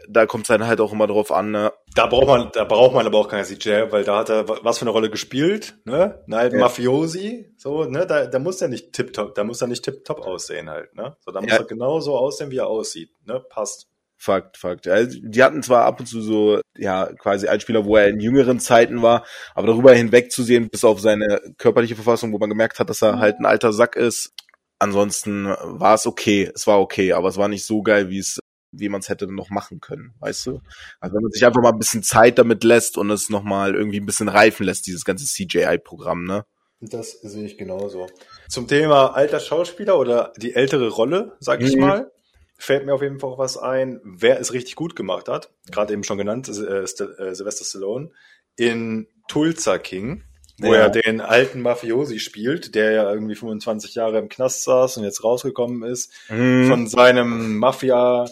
da 0.09 0.27
kommt 0.27 0.45
es 0.45 0.49
dann 0.49 0.67
halt 0.67 0.81
auch 0.81 0.93
immer 0.93 1.07
drauf 1.07 1.33
an, 1.33 1.51
ne? 1.51 1.73
Da 1.95 2.07
braucht 2.07 2.27
man, 2.27 2.51
da 2.53 2.65
braucht 2.65 2.95
man 2.95 3.07
aber 3.07 3.19
auch 3.19 3.29
keine 3.29 3.45
CJ, 3.45 3.91
weil 3.91 4.05
da 4.05 4.19
hat 4.19 4.29
er 4.29 4.49
was 4.49 4.79
für 4.79 4.83
eine 4.83 4.91
Rolle 4.91 5.11
gespielt, 5.11 5.79
ne? 5.85 6.23
Einen 6.27 6.35
alten 6.35 6.57
Ja. 6.57 6.63
Mafiosi, 6.63 7.55
so, 7.57 7.85
ne? 7.85 8.07
Da, 8.07 8.27
da 8.27 8.39
muss 8.39 8.61
er 8.61 8.69
nicht 8.69 8.93
tipptopp, 8.93 9.35
da 9.35 9.45
muss 9.45 9.61
er 9.63 9.69
nicht 9.69 9.85
tipptopp 9.85 10.21
aussehen 10.21 10.69
halt, 10.71 10.95
ne? 10.95 11.17
So, 11.21 11.31
da 11.33 11.41
muss 11.41 11.51
Ja. 11.51 11.59
er 11.59 11.65
genau 11.65 12.01
so 12.01 12.17
aussehen, 12.17 12.51
wie 12.51 12.59
er 12.59 12.67
aussieht, 12.67 13.11
ne? 13.25 13.41
Passt. 13.49 13.89
Fakt, 14.21 14.57
Fakt. 14.57 14.89
Also, 14.89 15.17
die 15.23 15.43
hatten 15.45 15.63
zwar 15.63 15.85
ab 15.85 16.01
und 16.01 16.07
zu 16.07 16.21
so, 16.21 16.61
ja, 16.77 17.07
quasi 17.19 17.47
Einspieler, 17.47 17.85
wo 17.85 17.97
er 17.97 18.09
in 18.09 18.19
jüngeren 18.19 18.59
Zeiten 18.59 19.01
war, 19.01 19.25
aber 19.55 19.69
darüber 19.69 19.95
hinweg 19.95 20.33
zu 20.33 20.43
sehen, 20.43 20.69
bis 20.69 20.83
auf 20.85 21.01
seine 21.01 21.41
körperliche 21.57 21.95
Verfassung, 21.95 22.33
wo 22.33 22.39
man 22.39 22.49
gemerkt 22.51 22.81
hat, 22.81 22.91
dass 22.91 23.01
er 23.01 23.21
halt 23.21 23.39
ein 23.39 23.47
alter 23.47 23.73
Sack 23.73 23.95
ist. 23.95 24.33
Ansonsten 24.81 25.47
war 25.47 25.95
es 25.95 26.07
okay. 26.07 26.51
Es 26.55 26.67
war 26.67 26.81
okay, 26.81 27.13
aber 27.13 27.29
es 27.29 27.37
war 27.37 27.49
nicht 27.49 27.65
so 27.65 27.83
geil, 27.83 28.11
wie 28.11 28.19
es, 28.19 28.39
wie 28.73 28.89
man 28.89 29.01
es 29.01 29.09
hätte 29.09 29.27
noch 29.33 29.51
machen 29.51 29.81
können, 29.81 30.15
weißt 30.21 30.47
du? 30.47 30.61
Also 31.01 31.15
wenn 31.17 31.23
man 31.23 31.33
sich 31.33 31.45
einfach 31.47 31.63
mal 31.63 31.73
ein 31.73 31.79
bisschen 31.79 32.03
Zeit 32.03 32.39
damit 32.39 32.65
lässt 32.65 32.99
und 32.99 33.11
es 33.11 33.31
nochmal 33.31 33.75
irgendwie 33.75 34.01
ein 34.01 34.07
bisschen 34.07 34.29
reifen 34.29 34.65
lässt, 34.65 34.87
dieses 34.87 35.05
ganze 35.05 35.27
CJI-Programm, 35.27 36.25
ne? 36.25 36.45
Das 36.81 37.13
sehe 37.23 37.45
ich 37.45 37.59
genauso. 37.59 38.07
Zum 38.49 38.69
Thema 38.69 39.15
alter 39.15 39.41
Schauspieler 39.41 39.99
oder 39.99 40.33
die 40.37 40.55
ältere 40.55 40.89
Rolle, 40.91 41.37
sag 41.41 41.61
ich 41.63 41.75
Mhm. 41.75 41.81
mal, 41.81 42.13
fällt 42.57 42.87
mir 42.87 42.95
auf 42.95 43.03
jeden 43.03 43.19
Fall 43.19 43.31
auch 43.31 43.39
was 43.39 43.57
ein, 43.57 44.01
wer 44.05 44.39
es 44.41 44.53
richtig 44.53 44.77
gut 44.77 44.95
gemacht 44.95 45.29
hat. 45.29 45.51
Gerade 45.71 45.93
eben 45.93 46.05
schon 46.05 46.19
genannt, 46.19 46.49
äh, 46.49 46.87
St 46.87 47.01
äh, 47.01 47.35
Sylvester 47.35 47.65
Stallone 47.65 48.11
in 48.57 49.09
Tulsa 49.29 49.79
King, 49.79 50.23
wo 50.59 50.73
Ja. 50.75 50.83
er 50.83 50.91
den 50.91 51.21
alten 51.21 51.61
Mafiosi 51.63 52.19
spielt, 52.21 52.75
der 52.77 52.93
ja 52.93 53.13
irgendwie 53.13 53.35
25 53.37 53.95
Jahre 53.97 54.19
im 54.19 54.29
Knast 54.29 54.65
saß 54.65 54.99
und 54.99 55.05
jetzt 55.05 55.25
rausgekommen 55.25 55.83
ist, 55.83 56.13
Mhm. 56.29 56.65
von 56.67 56.87
seinem 56.87 57.59
Mafia 57.59 58.27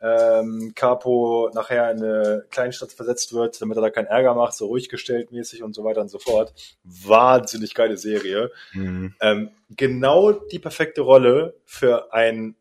ähm, 0.00 0.72
Capo 0.74 1.50
nachher 1.54 1.90
in 1.90 2.02
eine 2.02 2.46
Kleinstadt 2.50 2.92
versetzt 2.92 3.32
wird, 3.32 3.60
damit 3.60 3.76
er 3.76 3.82
da 3.82 3.90
keinen 3.90 4.06
Ärger 4.06 4.34
macht, 4.34 4.54
so 4.54 4.66
ruhig 4.66 4.88
gestellt 4.88 5.30
mäßig 5.30 5.62
und 5.62 5.74
so 5.74 5.84
weiter 5.84 6.00
und 6.00 6.08
so 6.08 6.18
fort. 6.18 6.54
Wahnsinnig 6.84 7.74
geile 7.74 7.96
Serie. 7.96 8.50
Mhm. 8.72 9.14
Ähm, 9.20 9.50
genau 9.68 10.32
die 10.32 10.58
perfekte 10.58 11.02
Rolle 11.02 11.54
für 11.64 12.12
einen, 12.12 12.56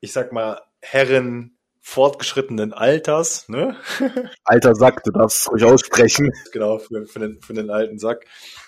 ich 0.00 0.12
sag 0.12 0.32
mal, 0.32 0.62
Herren 0.80 1.56
fortgeschrittenen 1.82 2.72
Alters, 2.72 3.48
ne? 3.48 3.76
Alter 4.44 4.74
Sack, 4.74 5.02
du 5.02 5.10
darfst 5.10 5.40
es 5.40 5.50
ruhig 5.50 5.64
aussprechen. 5.64 6.32
genau, 6.52 6.78
für, 6.78 7.06
für, 7.06 7.18
den, 7.18 7.42
für 7.42 7.54
den 7.54 7.70
alten 7.70 7.98
Sack, 7.98 8.24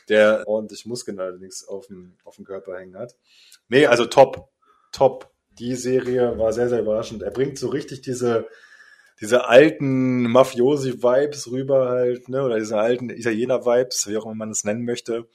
der 0.09 0.43
ordentlich 0.47 0.85
Muskeln 0.85 1.21
allerdings 1.21 1.67
auf 1.67 1.87
dem, 1.87 2.17
auf 2.25 2.37
dem 2.37 2.45
Körper 2.45 2.77
hängen 2.77 2.99
hat. 2.99 3.15
Nee, 3.69 3.87
also 3.87 4.05
top, 4.05 4.49
top. 4.91 5.31
Die 5.59 5.75
Serie 5.75 6.39
war 6.39 6.53
sehr, 6.53 6.69
sehr 6.69 6.81
überraschend. 6.81 7.23
Er 7.23 7.31
bringt 7.31 7.59
so 7.59 7.69
richtig 7.69 8.03
diese, 8.03 8.47
diese 9.21 9.47
alten 9.47 10.25
Mafiosi-Vibes 10.25 11.51
rüber 11.51 11.89
halt, 11.89 12.29
ne, 12.29 12.43
oder 12.43 12.59
diese 12.59 12.79
alten 12.79 13.11
Italiener-Vibes, 13.11 14.09
wie 14.09 14.17
auch 14.17 14.25
immer 14.25 14.35
man 14.35 14.51
es 14.51 14.65
nennen 14.65 14.85
möchte. 14.85 15.29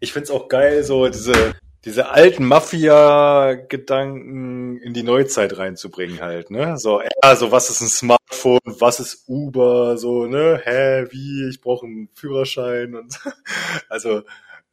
Ich 0.00 0.12
find's 0.12 0.30
auch 0.30 0.48
geil, 0.48 0.84
so 0.84 1.08
diese, 1.08 1.54
diese 1.84 2.10
alten 2.10 2.44
Mafia-Gedanken 2.44 4.78
in 4.78 4.94
die 4.94 5.02
Neuzeit 5.02 5.58
reinzubringen 5.58 6.20
halt, 6.20 6.50
ne? 6.50 6.78
So, 6.78 7.02
ja, 7.02 7.36
so 7.36 7.52
was 7.52 7.70
ist 7.70 7.80
ein 7.80 7.88
Smartphone, 7.88 8.60
was 8.64 9.00
ist 9.00 9.24
Uber, 9.28 9.96
so, 9.98 10.26
ne? 10.26 10.60
Hä, 10.64 11.06
wie, 11.10 11.48
ich 11.48 11.60
brauche 11.60 11.86
einen 11.86 12.08
Führerschein 12.14 12.94
und 12.94 13.18
also 13.88 14.22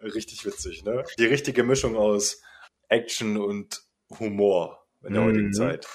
richtig 0.02 0.46
witzig, 0.46 0.84
ne? 0.86 1.04
Die 1.20 1.26
richtige 1.26 1.64
Mischung 1.64 1.98
aus 1.98 2.42
Action 2.88 3.38
und 3.38 3.82
Humor 4.20 4.84
in 5.06 5.14
der 5.14 5.24
Mhm. 5.24 5.28
heutigen 5.28 5.54
Zeit. 5.54 5.88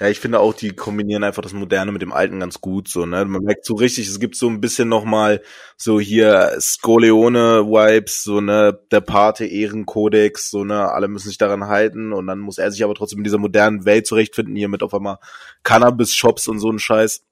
Ja, 0.00 0.08
ich 0.08 0.18
finde 0.18 0.40
auch, 0.40 0.52
die 0.52 0.72
kombinieren 0.72 1.22
einfach 1.24 1.42
das 1.42 1.52
Moderne 1.52 1.92
mit 1.92 2.02
dem 2.02 2.12
Alten 2.12 2.40
ganz 2.40 2.60
gut, 2.60 2.88
so, 2.88 3.06
ne? 3.06 3.24
Man 3.24 3.42
merkt 3.42 3.64
so 3.64 3.74
richtig, 3.74 4.08
es 4.08 4.18
gibt 4.18 4.34
so 4.36 4.48
ein 4.48 4.60
bisschen 4.60 4.88
nochmal 4.88 5.42
so 5.76 6.00
hier 6.00 6.56
Scoleone-Vibes, 6.58 8.24
so, 8.24 8.40
ne? 8.40 8.78
Der 8.90 9.00
Pate, 9.00 9.46
Ehrenkodex, 9.46 10.50
so, 10.50 10.64
ne? 10.64 10.90
Alle 10.90 11.08
müssen 11.08 11.28
sich 11.28 11.38
daran 11.38 11.66
halten 11.68 12.12
und 12.12 12.26
dann 12.26 12.40
muss 12.40 12.58
er 12.58 12.70
sich 12.72 12.82
aber 12.84 12.94
trotzdem 12.94 13.18
in 13.20 13.24
dieser 13.24 13.38
modernen 13.38 13.84
Welt 13.84 14.06
zurechtfinden, 14.06 14.56
hier 14.56 14.68
mit 14.68 14.82
auf 14.82 14.92
einmal 14.92 15.18
Cannabis-Shops 15.62 16.48
und 16.48 16.58
so 16.58 16.70
ein 16.70 16.78
Scheiß, 16.78 17.24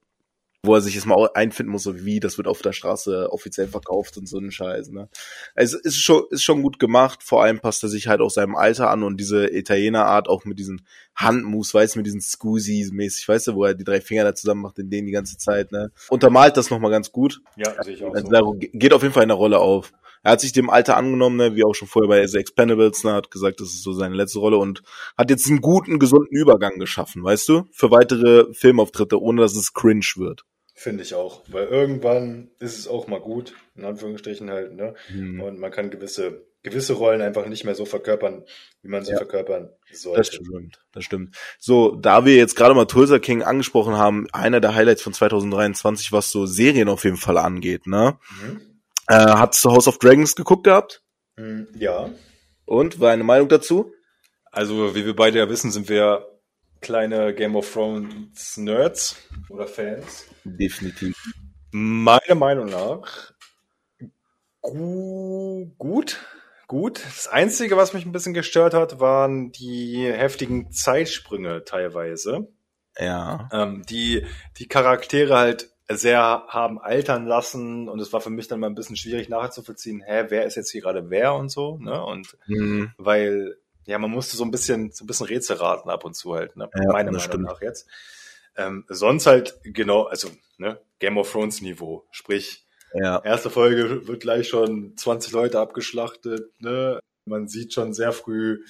wo 0.64 0.74
er 0.74 0.80
sich 0.80 0.96
jetzt 0.96 1.06
mal 1.06 1.28
einfinden 1.34 1.70
muss, 1.70 1.84
so 1.84 2.04
wie, 2.04 2.18
das 2.20 2.36
wird 2.36 2.48
auf 2.48 2.62
der 2.62 2.72
Straße 2.72 3.30
offiziell 3.32 3.68
verkauft 3.68 4.16
und 4.18 4.28
so 4.28 4.38
ein 4.38 4.50
Scheiß, 4.50 4.90
ne? 4.90 5.08
Also, 5.54 5.78
ist 5.78 5.96
schon, 6.02 6.24
ist 6.30 6.42
schon 6.42 6.62
gut 6.62 6.78
gemacht, 6.78 7.22
vor 7.22 7.42
allem 7.42 7.60
passt 7.60 7.82
er 7.84 7.88
sich 7.88 8.08
halt 8.08 8.20
auch 8.20 8.30
seinem 8.30 8.56
Alter 8.56 8.90
an 8.90 9.02
und 9.04 9.18
diese 9.18 9.46
Italiener-Art 9.54 10.28
auch 10.28 10.44
mit 10.44 10.58
diesen 10.58 10.84
Handmoves, 11.14 11.74
weißt 11.74 11.94
du, 11.94 12.00
mit 12.00 12.06
diesen 12.06 12.20
Scusi-mäßig, 12.20 13.28
weißt 13.28 13.48
du, 13.48 13.54
wo 13.54 13.64
er 13.64 13.74
die 13.74 13.84
drei 13.84 14.00
Finger 14.00 14.24
da 14.24 14.34
zusammen 14.34 14.62
macht, 14.62 14.78
in 14.78 14.90
denen 14.90 15.06
die 15.06 15.12
ganze 15.12 15.38
Zeit, 15.38 15.70
ne? 15.70 15.92
Untermalt 16.08 16.56
das 16.56 16.70
nochmal 16.70 16.90
ganz 16.90 17.12
gut. 17.12 17.40
Ja, 17.56 17.80
sehe 17.82 17.94
ich 17.94 18.04
auch 18.04 18.14
Also 18.14 18.28
so. 18.28 18.54
geht 18.58 18.92
auf 18.92 19.02
jeden 19.02 19.14
Fall 19.14 19.22
in 19.22 19.28
der 19.28 19.38
Rolle 19.38 19.58
auf. 19.58 19.92
Er 20.28 20.32
hat 20.32 20.42
sich 20.42 20.52
dem 20.52 20.68
Alter 20.68 20.98
angenommen, 20.98 21.38
ne, 21.38 21.56
wie 21.56 21.64
auch 21.64 21.72
schon 21.72 21.88
vorher 21.88 22.06
bei 22.06 22.26
The 22.26 22.36
Expendables, 22.36 23.02
ne, 23.02 23.14
hat 23.14 23.30
gesagt, 23.30 23.60
das 23.60 23.68
ist 23.68 23.82
so 23.82 23.94
seine 23.94 24.14
letzte 24.14 24.40
Rolle 24.40 24.58
und 24.58 24.82
hat 25.16 25.30
jetzt 25.30 25.48
einen 25.48 25.62
guten, 25.62 25.98
gesunden 25.98 26.36
Übergang 26.36 26.78
geschaffen, 26.78 27.24
weißt 27.24 27.48
du, 27.48 27.64
für 27.72 27.90
weitere 27.90 28.52
Filmauftritte, 28.52 29.18
ohne 29.18 29.40
dass 29.40 29.56
es 29.56 29.72
cringe 29.72 30.04
wird. 30.16 30.44
Finde 30.74 31.02
ich 31.02 31.14
auch. 31.14 31.44
Weil 31.48 31.68
irgendwann 31.68 32.50
ist 32.58 32.78
es 32.78 32.88
auch 32.88 33.06
mal 33.06 33.20
gut, 33.20 33.54
in 33.74 33.86
Anführungsstrichen 33.86 34.50
halt, 34.50 34.74
ne? 34.74 34.92
Hm. 35.06 35.40
Und 35.40 35.58
man 35.58 35.70
kann 35.70 35.88
gewisse, 35.88 36.44
gewisse 36.62 36.92
Rollen 36.92 37.22
einfach 37.22 37.46
nicht 37.46 37.64
mehr 37.64 37.74
so 37.74 37.86
verkörpern, 37.86 38.44
wie 38.82 38.88
man 38.88 39.06
sie 39.06 39.12
Ja. 39.12 39.16
verkörpern 39.16 39.70
sollte. 39.90 40.18
Das 40.18 40.26
stimmt, 40.26 40.84
das 40.92 41.04
stimmt. 41.04 41.36
So, 41.58 41.96
da 41.96 42.26
wir 42.26 42.36
jetzt 42.36 42.54
gerade 42.54 42.74
mal 42.74 42.84
Tulsa 42.84 43.18
King 43.18 43.42
angesprochen 43.42 43.96
haben, 43.96 44.26
einer 44.32 44.60
der 44.60 44.74
Highlights 44.74 45.00
von 45.00 45.14
2023, 45.14 46.12
was 46.12 46.30
so 46.30 46.44
Serien 46.44 46.90
auf 46.90 47.04
jeden 47.04 47.16
Fall 47.16 47.38
angeht, 47.38 47.86
ne? 47.86 48.18
Mhm. 48.42 48.60
Äh, 49.08 49.14
hast 49.14 49.64
du 49.64 49.70
House 49.70 49.88
of 49.88 49.98
Dragons 49.98 50.36
geguckt 50.36 50.64
gehabt? 50.64 51.02
Mhm, 51.36 51.68
Ja. 51.74 52.10
Und, 52.66 53.00
war 53.00 53.12
eine 53.12 53.24
Meinung 53.24 53.48
dazu? 53.48 53.92
Also, 54.52 54.94
wie 54.94 55.06
wir 55.06 55.16
beide 55.16 55.38
ja 55.38 55.48
wissen, 55.48 55.70
sind 55.70 55.88
wir 55.88 56.26
kleine 56.80 57.34
Game 57.34 57.56
of 57.56 57.72
Thrones 57.72 58.56
Nerds 58.58 59.16
oder 59.48 59.66
Fans. 59.66 60.26
Definitiv. 60.44 61.16
Meiner 61.70 62.34
Meinung 62.34 62.66
nach 62.66 63.32
gu 64.60 65.66
gut, 65.78 66.18
gut. 66.66 67.02
Das 67.04 67.26
Einzige, 67.28 67.76
was 67.76 67.94
mich 67.94 68.04
ein 68.04 68.12
bisschen 68.12 68.34
gestört 68.34 68.74
hat, 68.74 69.00
waren 69.00 69.50
die 69.52 70.04
heftigen 70.06 70.70
Zeitsprünge 70.72 71.64
teilweise. 71.64 72.48
Ja. 72.98 73.48
ähm, 73.52 73.84
die 73.88 74.26
die 74.58 74.66
Charaktere 74.66 75.36
halt 75.38 75.70
sehr 75.90 76.44
haben 76.48 76.78
altern 76.80 77.26
lassen 77.26 77.88
und 77.88 77.98
es 78.00 78.12
war 78.12 78.20
für 78.20 78.30
mich 78.30 78.46
dann 78.48 78.60
mal 78.60 78.66
ein 78.66 78.74
bisschen 78.74 78.96
schwierig 78.96 79.28
nachzuvollziehen, 79.28 80.02
hä, 80.06 80.26
wer 80.28 80.44
ist 80.44 80.56
jetzt 80.56 80.70
hier 80.70 80.82
gerade 80.82 81.08
wer 81.10 81.34
und 81.34 81.48
so, 81.50 81.78
ne? 81.78 82.04
Und 82.04 82.36
Hm. 82.46 82.92
weil 82.98 83.56
ja, 83.86 83.98
man 83.98 84.10
musste 84.10 84.36
so 84.36 84.44
ein 84.44 84.50
bisschen 84.50 84.90
so 84.92 85.04
ein 85.04 85.06
bisschen 85.06 85.26
Rätsel 85.26 85.56
raten 85.56 85.88
ab 85.88 86.04
und 86.04 86.14
zu 86.14 86.34
halt, 86.34 86.56
ne? 86.56 86.68
Ja, 86.74 86.92
Meiner 86.92 87.10
Meinung 87.10 87.20
stimmt. 87.20 87.44
nach 87.44 87.62
jetzt. 87.62 87.86
Ähm, 88.56 88.84
sonst 88.88 89.26
halt 89.26 89.58
genau, 89.62 90.04
also 90.04 90.28
ne, 90.58 90.78
Game 90.98 91.16
of 91.16 91.30
Thrones 91.32 91.62
Niveau, 91.62 92.04
sprich 92.10 92.66
Ja. 92.92 93.22
erste 93.24 93.48
Folge 93.50 94.06
wird 94.08 94.20
gleich 94.20 94.48
schon 94.48 94.94
20 94.96 95.32
Leute 95.32 95.58
abgeschlachtet, 95.60 96.50
ne? 96.60 97.00
Man 97.24 97.48
sieht 97.48 97.72
schon 97.72 97.94
sehr 97.94 98.12
früh 98.12 98.62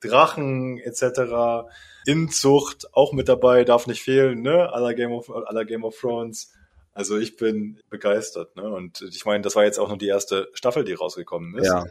Drachen 0.00 0.78
etc. 0.78 1.66
Inzucht 2.06 2.94
auch 2.94 3.12
mit 3.12 3.28
dabei, 3.28 3.64
darf 3.64 3.86
nicht 3.86 4.02
fehlen, 4.02 4.42
ne? 4.42 4.70
Aller 4.72 4.94
Game 4.94 5.12
of 5.12 5.30
aller 5.30 5.64
Game 5.64 5.84
of 5.84 5.98
Thrones. 5.98 6.52
Also 6.98 7.16
ich 7.16 7.36
bin 7.36 7.80
begeistert, 7.90 8.56
ne? 8.56 8.68
Und 8.68 9.02
ich 9.02 9.24
meine, 9.24 9.42
das 9.42 9.54
war 9.54 9.62
jetzt 9.62 9.78
auch 9.78 9.86
nur 9.86 9.98
die 9.98 10.08
erste 10.08 10.50
Staffel, 10.52 10.82
die 10.82 10.94
rausgekommen 10.94 11.56
ist. 11.56 11.68
Ja. 11.68 11.86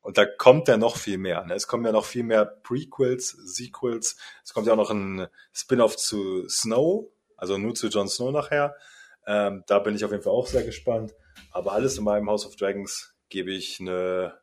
Und 0.00 0.18
da 0.18 0.26
kommt 0.26 0.66
ja 0.66 0.76
noch 0.76 0.96
viel 0.96 1.16
mehr. 1.16 1.44
Ne? 1.44 1.54
Es 1.54 1.68
kommen 1.68 1.84
ja 1.84 1.92
noch 1.92 2.04
viel 2.04 2.24
mehr 2.24 2.44
Prequels, 2.44 3.28
Sequels. 3.28 4.16
Es 4.42 4.52
kommt 4.52 4.66
ja 4.66 4.72
auch 4.72 4.76
noch 4.76 4.90
ein 4.90 5.28
Spin-off 5.52 5.96
zu 5.96 6.48
Snow, 6.48 7.12
also 7.36 7.56
nur 7.56 7.76
zu 7.76 7.86
Jon 7.86 8.08
Snow 8.08 8.32
nachher. 8.32 8.74
Ähm, 9.28 9.62
da 9.68 9.78
bin 9.78 9.94
ich 9.94 10.04
auf 10.04 10.10
jeden 10.10 10.24
Fall 10.24 10.32
auch 10.32 10.48
sehr 10.48 10.64
gespannt. 10.64 11.14
Aber 11.52 11.70
alles 11.70 11.96
in 11.96 12.02
meinem 12.02 12.28
House 12.28 12.44
of 12.44 12.56
Dragons 12.56 13.14
gebe 13.28 13.52
ich 13.52 13.78
eine 13.78 14.40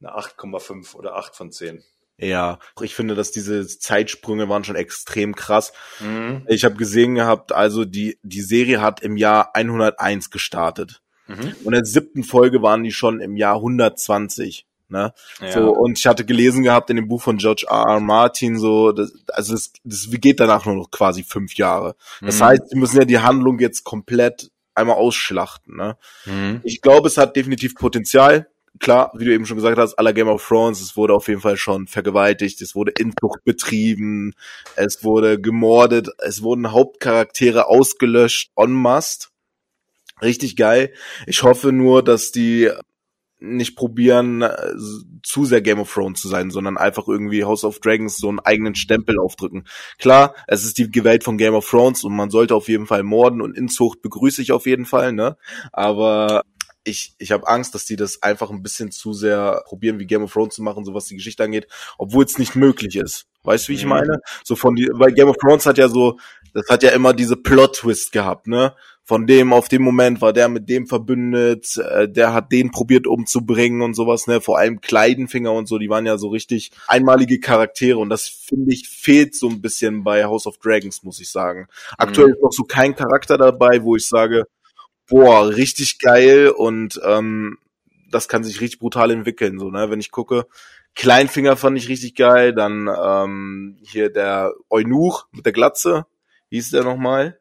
eine 0.00 0.16
8,5 0.16 0.96
oder 0.96 1.14
8 1.14 1.36
von 1.36 1.52
10. 1.52 1.84
Ja, 2.20 2.58
ich 2.82 2.94
finde, 2.96 3.14
dass 3.14 3.30
diese 3.30 3.66
Zeitsprünge 3.66 4.48
waren 4.48 4.64
schon 4.64 4.74
extrem 4.74 5.34
krass. 5.36 5.72
Mhm. 6.00 6.44
Ich 6.48 6.64
habe 6.64 6.74
gesehen 6.74 7.14
gehabt, 7.14 7.52
also 7.52 7.84
die, 7.84 8.18
die 8.22 8.40
Serie 8.40 8.80
hat 8.80 9.02
im 9.02 9.16
Jahr 9.16 9.54
101 9.54 10.30
gestartet. 10.30 11.00
Mhm. 11.28 11.54
Und 11.62 11.66
in 11.66 11.72
der 11.72 11.84
siebten 11.84 12.24
Folge 12.24 12.60
waren 12.60 12.82
die 12.82 12.90
schon 12.92 13.20
im 13.20 13.36
Jahr 13.36 13.56
120. 13.56 14.66
Ne? 14.88 15.12
Ja. 15.40 15.52
So, 15.52 15.70
und 15.70 15.98
ich 15.98 16.06
hatte 16.06 16.24
gelesen 16.24 16.62
gehabt 16.64 16.88
in 16.90 16.96
dem 16.96 17.08
Buch 17.08 17.20
von 17.22 17.36
George 17.36 17.66
R. 17.68 17.84
R. 17.86 18.00
Martin, 18.00 18.58
so, 18.58 18.90
das, 18.92 19.12
also 19.28 19.52
das, 19.52 19.72
das 19.84 20.08
geht 20.10 20.40
danach 20.40 20.64
nur 20.64 20.76
noch 20.76 20.90
quasi 20.90 21.22
fünf 21.22 21.54
Jahre. 21.54 21.94
Das 22.22 22.40
Mhm. 22.40 22.44
heißt, 22.44 22.70
sie 22.70 22.76
müssen 22.78 22.96
ja 22.98 23.04
die 23.04 23.18
Handlung 23.18 23.58
jetzt 23.58 23.84
komplett 23.84 24.50
einmal 24.74 24.96
ausschlachten. 24.96 25.76
Ne? 25.76 25.96
Mhm. 26.24 26.60
Ich 26.64 26.80
glaube, 26.80 27.08
es 27.08 27.18
hat 27.18 27.36
definitiv 27.36 27.74
Potenzial. 27.74 28.48
Klar, 28.80 29.12
wie 29.14 29.24
du 29.24 29.32
eben 29.32 29.46
schon 29.46 29.56
gesagt 29.56 29.78
hast, 29.78 29.94
aller 29.94 30.12
Game 30.12 30.28
of 30.28 30.46
Thrones, 30.46 30.80
es 30.80 30.96
wurde 30.96 31.14
auf 31.14 31.28
jeden 31.28 31.40
Fall 31.40 31.56
schon 31.56 31.86
vergewaltigt, 31.86 32.60
es 32.62 32.74
wurde 32.74 32.92
Inzucht 32.92 33.44
betrieben, 33.44 34.34
es 34.76 35.02
wurde 35.02 35.40
gemordet, 35.40 36.08
es 36.18 36.42
wurden 36.42 36.72
Hauptcharaktere 36.72 37.66
ausgelöscht, 37.66 38.50
en 38.56 38.72
masse. 38.72 39.28
Richtig 40.20 40.56
geil. 40.56 40.92
Ich 41.26 41.42
hoffe 41.42 41.72
nur, 41.72 42.02
dass 42.02 42.32
die 42.32 42.70
nicht 43.40 43.76
probieren, 43.76 44.42
äh, 44.42 44.74
zu 45.22 45.44
sehr 45.44 45.60
Game 45.62 45.78
of 45.78 45.92
Thrones 45.92 46.20
zu 46.20 46.28
sein, 46.28 46.50
sondern 46.50 46.76
einfach 46.76 47.06
irgendwie 47.06 47.44
House 47.44 47.64
of 47.64 47.78
Dragons 47.78 48.16
so 48.16 48.28
einen 48.28 48.40
eigenen 48.40 48.74
Stempel 48.74 49.18
aufdrücken. 49.18 49.64
Klar, 49.98 50.34
es 50.46 50.64
ist 50.64 50.78
die 50.78 51.04
Welt 51.04 51.22
von 51.22 51.38
Game 51.38 51.54
of 51.54 51.68
Thrones 51.68 52.02
und 52.02 52.16
man 52.16 52.30
sollte 52.30 52.54
auf 52.54 52.68
jeden 52.68 52.86
Fall 52.86 53.02
morden 53.02 53.40
und 53.40 53.56
Inzucht 53.56 54.02
begrüße 54.02 54.42
ich 54.42 54.52
auf 54.52 54.66
jeden 54.66 54.86
Fall, 54.86 55.12
ne? 55.12 55.36
Aber 55.72 56.42
ich, 56.88 57.14
ich 57.18 57.32
habe 57.32 57.46
Angst, 57.48 57.74
dass 57.74 57.84
die 57.84 57.96
das 57.96 58.22
einfach 58.22 58.50
ein 58.50 58.62
bisschen 58.62 58.90
zu 58.90 59.12
sehr 59.12 59.62
probieren, 59.66 59.98
wie 59.98 60.06
Game 60.06 60.22
of 60.22 60.32
Thrones 60.32 60.54
zu 60.54 60.62
machen, 60.62 60.84
so 60.84 60.94
was 60.94 61.06
die 61.06 61.16
Geschichte 61.16 61.44
angeht, 61.44 61.68
obwohl 61.98 62.24
es 62.24 62.38
nicht 62.38 62.56
möglich 62.56 62.96
ist. 62.96 63.26
Weißt 63.44 63.68
du, 63.68 63.72
wie 63.72 63.76
ich 63.76 63.84
Mhm. 63.84 63.90
meine? 63.90 64.20
So 64.44 64.56
von 64.56 64.74
die, 64.74 64.88
weil 64.92 65.12
Game 65.12 65.28
of 65.28 65.36
Thrones 65.36 65.66
hat 65.66 65.78
ja 65.78 65.88
so, 65.88 66.18
das 66.54 66.68
hat 66.68 66.82
ja 66.82 66.90
immer 66.90 67.12
diese 67.12 67.36
Plot-Twist 67.36 68.12
gehabt, 68.12 68.46
ne? 68.46 68.74
Von 69.04 69.26
dem 69.26 69.54
auf 69.54 69.68
dem 69.70 69.80
Moment 69.80 70.20
war 70.20 70.34
der 70.34 70.50
mit 70.50 70.68
dem 70.68 70.86
verbündet, 70.86 71.78
äh, 71.78 72.06
der 72.10 72.34
hat 72.34 72.52
den 72.52 72.70
probiert 72.70 73.06
umzubringen 73.06 73.80
und 73.80 73.94
sowas, 73.94 74.26
ne? 74.26 74.42
Vor 74.42 74.58
allem 74.58 74.82
Kleidenfinger 74.82 75.50
und 75.52 75.66
so, 75.66 75.78
die 75.78 75.88
waren 75.88 76.04
ja 76.04 76.18
so 76.18 76.28
richtig 76.28 76.72
einmalige 76.88 77.40
Charaktere 77.40 77.98
und 77.98 78.10
das 78.10 78.28
finde 78.28 78.74
ich 78.74 78.86
fehlt 78.88 79.34
so 79.34 79.48
ein 79.48 79.62
bisschen 79.62 80.04
bei 80.04 80.24
House 80.26 80.46
of 80.46 80.58
Dragons, 80.58 81.02
muss 81.04 81.20
ich 81.20 81.30
sagen. 81.30 81.68
Aktuell 81.96 82.30
ist 82.30 82.42
noch 82.42 82.52
so 82.52 82.64
kein 82.64 82.94
Charakter 82.94 83.38
dabei, 83.38 83.82
wo 83.82 83.96
ich 83.96 84.06
sage, 84.06 84.44
boah, 85.08 85.48
richtig 85.48 85.98
geil 85.98 86.48
und 86.50 87.00
ähm, 87.04 87.58
das 88.10 88.28
kann 88.28 88.44
sich 88.44 88.60
richtig 88.60 88.78
brutal 88.80 89.10
entwickeln, 89.10 89.58
so, 89.58 89.70
ne? 89.70 89.90
Wenn 89.90 90.00
ich 90.00 90.10
gucke, 90.10 90.46
Kleinfinger 90.94 91.56
fand 91.56 91.76
ich 91.78 91.88
richtig 91.88 92.14
geil, 92.14 92.54
dann 92.54 92.88
ähm, 92.88 93.78
hier 93.82 94.10
der 94.10 94.52
Eunuch 94.70 95.26
mit 95.32 95.44
der 95.46 95.52
Glatze, 95.52 96.06
wie 96.48 96.56
hieß 96.56 96.70
der 96.70 96.84
nochmal? 96.84 97.38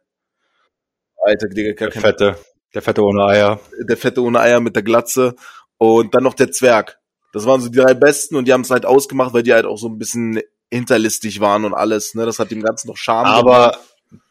Alter, 1.24 1.48
Digga, 1.48 1.74
Der 1.74 1.90
kein 1.90 2.02
fette, 2.02 2.38
der 2.74 2.82
fette 2.82 3.04
ohne 3.04 3.24
Eier. 3.26 3.60
der 3.88 3.98
Fette 3.98 4.22
ohne 4.22 4.40
Eier 4.40 4.60
mit 4.60 4.76
der 4.76 4.84
Glatze 4.84 5.36
und 5.78 6.14
dann 6.14 6.24
noch 6.24 6.34
der 6.36 6.52
Zwerg. 6.52 7.00
Das 7.34 7.46
waren 7.46 7.62
so 7.62 7.70
die 7.70 7.78
drei 7.80 7.94
besten 7.94 8.36
und 8.36 8.46
die 8.48 8.54
haben 8.54 8.62
es 8.62 8.70
halt 8.72 8.86
ausgemacht, 8.86 9.34
weil 9.34 9.44
die 9.44 9.54
halt 9.54 9.66
auch 9.66 9.78
so 9.78 9.88
ein 9.88 9.98
bisschen 9.98 10.42
hinterlistig 10.72 11.40
waren 11.40 11.66
und 11.66 11.74
alles, 11.74 12.14
ne? 12.16 12.26
Das 12.26 12.40
hat 12.40 12.52
dem 12.52 12.62
Ganzen 12.62 12.88
noch 12.90 12.98
Charme. 12.98 13.28
gemacht. 13.44 13.80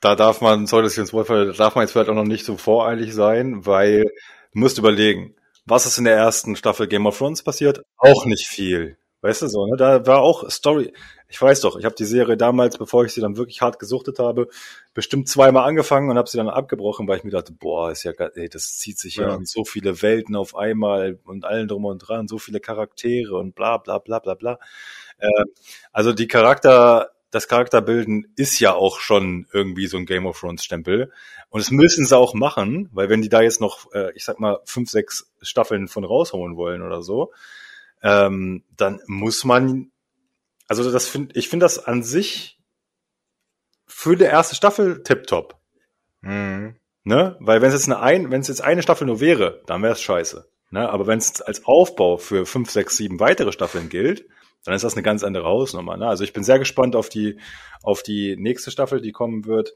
Da 0.01 0.15
darf 0.17 0.41
man, 0.41 0.67
sollte 0.67 0.87
es 0.87 0.97
ins 0.99 1.13
Wort 1.13 1.27
fallen, 1.27 1.49
da 1.49 1.53
darf 1.55 1.75
man 1.75 1.83
jetzt 1.83 1.93
vielleicht 1.93 2.09
auch 2.11 2.15
noch 2.15 2.25
nicht 2.25 2.45
so 2.45 2.57
voreilig 2.57 3.15
sein, 3.15 3.67
weil 3.67 4.05
du 4.53 4.59
musst 4.59 4.79
überlegen, 4.79 5.35
was 5.67 5.85
ist 5.87 5.99
in 5.99 6.05
der 6.05 6.17
ersten 6.17 6.57
Staffel 6.57 6.87
Game 6.87 7.07
of 7.07 7.19
Thrones 7.19 7.43
passiert? 7.43 7.83
Auch 7.99 8.25
nicht 8.25 8.47
viel. 8.47 8.97
Weißt 9.23 9.43
du 9.43 9.49
so, 9.49 9.67
ne? 9.67 9.77
Da 9.77 10.07
war 10.07 10.21
auch 10.21 10.49
Story. 10.51 10.93
Ich 11.29 11.43
weiß 11.43 11.63
doch, 11.63 11.77
ich 11.77 11.85
habe 11.85 11.97
die 11.97 12.05
Serie 12.05 12.37
damals, 12.37 12.79
bevor 12.79 13.05
ich 13.05 13.13
sie 13.13 13.21
dann 13.21 13.37
wirklich 13.37 13.61
hart 13.61 13.81
gesuchtet 13.81 14.21
habe, 14.21 14.47
bestimmt 14.95 15.29
zweimal 15.29 15.65
angefangen 15.69 16.09
und 16.09 16.17
habe 16.17 16.29
sie 16.29 16.37
dann 16.37 16.49
abgebrochen, 16.49 17.09
weil 17.09 17.19
ich 17.19 17.25
mir 17.25 17.33
dachte, 17.33 17.53
boah, 17.53 17.91
ist 17.91 18.05
ja 18.05 18.13
ey, 18.13 18.49
das 18.49 18.79
zieht 18.79 18.99
sich 19.01 19.17
ja 19.17 19.29
Ja. 19.29 19.35
in 19.35 19.45
so 19.45 19.65
viele 19.65 20.01
Welten 20.03 20.37
auf 20.37 20.55
einmal 20.55 21.19
und 21.25 21.45
allen 21.45 21.67
drum 21.67 21.85
und 21.87 21.99
dran, 21.99 22.29
so 22.29 22.39
viele 22.39 22.61
Charaktere 22.61 23.37
und 23.37 23.57
bla 23.57 23.79
bla 23.79 23.99
bla 23.99 24.21
bla 24.21 24.35
bla. 24.35 24.59
Äh, 25.19 25.29
also 25.93 26.13
die 26.13 26.29
Charakter, 26.29 27.11
das 27.31 27.49
Charakterbilden 27.49 28.33
ist 28.37 28.59
ja 28.61 28.75
auch 28.75 29.01
schon 29.01 29.47
irgendwie 29.53 29.87
so 29.87 29.97
ein 29.97 30.07
Game 30.07 30.27
of 30.27 30.41
Thrones 30.41 30.65
Stempel. 30.65 31.13
Und 31.51 31.61
das 31.61 31.71
müssen 31.71 32.07
sie 32.07 32.17
auch 32.17 32.35
machen, 32.35 32.89
weil 32.93 33.09
wenn 33.09 33.23
die 33.23 33.29
da 33.29 33.43
jetzt 33.43 33.61
noch, 33.61 33.93
äh, 33.93 34.13
ich 34.15 34.25
sag 34.25 34.41
mal, 34.41 34.61
fünf, 34.65 34.91
sechs 34.91 35.33
Staffeln 35.43 35.89
von 35.89 36.05
rausholen 36.05 36.57
wollen 36.57 36.83
oder 36.83 37.03
so, 37.03 37.33
ähm, 38.03 38.65
dann 38.77 39.01
muss 39.07 39.45
man, 39.45 39.91
also 40.69 40.91
das 40.91 41.09
finde 41.09 41.39
ich 41.39 41.49
finde 41.49 41.65
das 41.65 41.85
an 41.85 42.03
sich 42.03 42.59
für 43.87 44.17
die 44.17 44.25
erste 44.25 44.55
Staffel 44.55 45.03
tipptopp. 45.03 45.57
Mhm. 46.21 46.77
Ne? 47.05 47.37
Weil 47.41 47.63
wenn 47.63 47.69
es 47.69 47.75
jetzt 47.75 47.87
eine 47.87 48.01
ein, 48.01 48.31
wenn 48.31 48.41
es 48.41 48.49
jetzt 48.49 48.63
eine 48.63 48.83
Staffel 48.83 49.07
nur 49.07 49.21
wäre, 49.21 49.63
dann 49.67 49.83
wäre 49.83 49.93
es 49.93 50.03
scheiße. 50.03 50.49
Ne? 50.71 50.89
Aber 50.89 51.07
wenn 51.07 51.19
es 51.19 51.41
als 51.41 51.65
Aufbau 51.65 52.17
für 52.17 52.47
fünf, 52.47 52.71
sechs, 52.71 52.97
sieben 52.97 53.21
weitere 53.21 53.53
Staffeln 53.53 53.89
gilt, 53.89 54.27
dann 54.67 54.75
ist 54.75 54.85
das 54.85 54.95
eine 54.95 55.03
ganz 55.03 55.25
andere 55.25 55.45
Hausnummer. 55.47 55.97
Ne? 55.97 56.07
Also 56.07 56.25
ich 56.25 56.33
bin 56.33 56.45
sehr 56.45 56.59
gespannt 56.59 56.95
auf 56.97 57.09
die 57.09 57.39
auf 57.83 58.03
die 58.03 58.37
nächste 58.37 58.71
Staffel, 58.71 59.01
die 59.01 59.13
kommen 59.13 59.45
wird, 59.47 59.73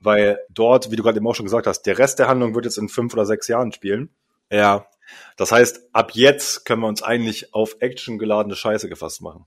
weil 0.00 0.38
dort, 0.50 0.90
wie 0.90 0.96
du 0.96 1.02
gerade 1.02 1.18
eben 1.18 1.26
auch 1.26 1.34
schon 1.34 1.46
gesagt 1.46 1.66
hast, 1.66 1.82
der 1.82 1.98
Rest 1.98 2.18
der 2.18 2.28
Handlung 2.28 2.54
wird 2.54 2.64
jetzt 2.64 2.78
in 2.78 2.88
fünf 2.88 3.14
oder 3.14 3.24
sechs 3.24 3.48
Jahren 3.48 3.72
spielen. 3.72 4.10
Ja, 4.50 4.86
Das 5.36 5.52
heißt, 5.52 5.88
ab 5.92 6.12
jetzt 6.14 6.64
können 6.64 6.82
wir 6.82 6.88
uns 6.88 7.02
eigentlich 7.02 7.54
auf 7.54 7.76
Action 7.80 8.18
geladene 8.18 8.56
Scheiße 8.56 8.88
gefasst 8.88 9.22
machen. 9.22 9.46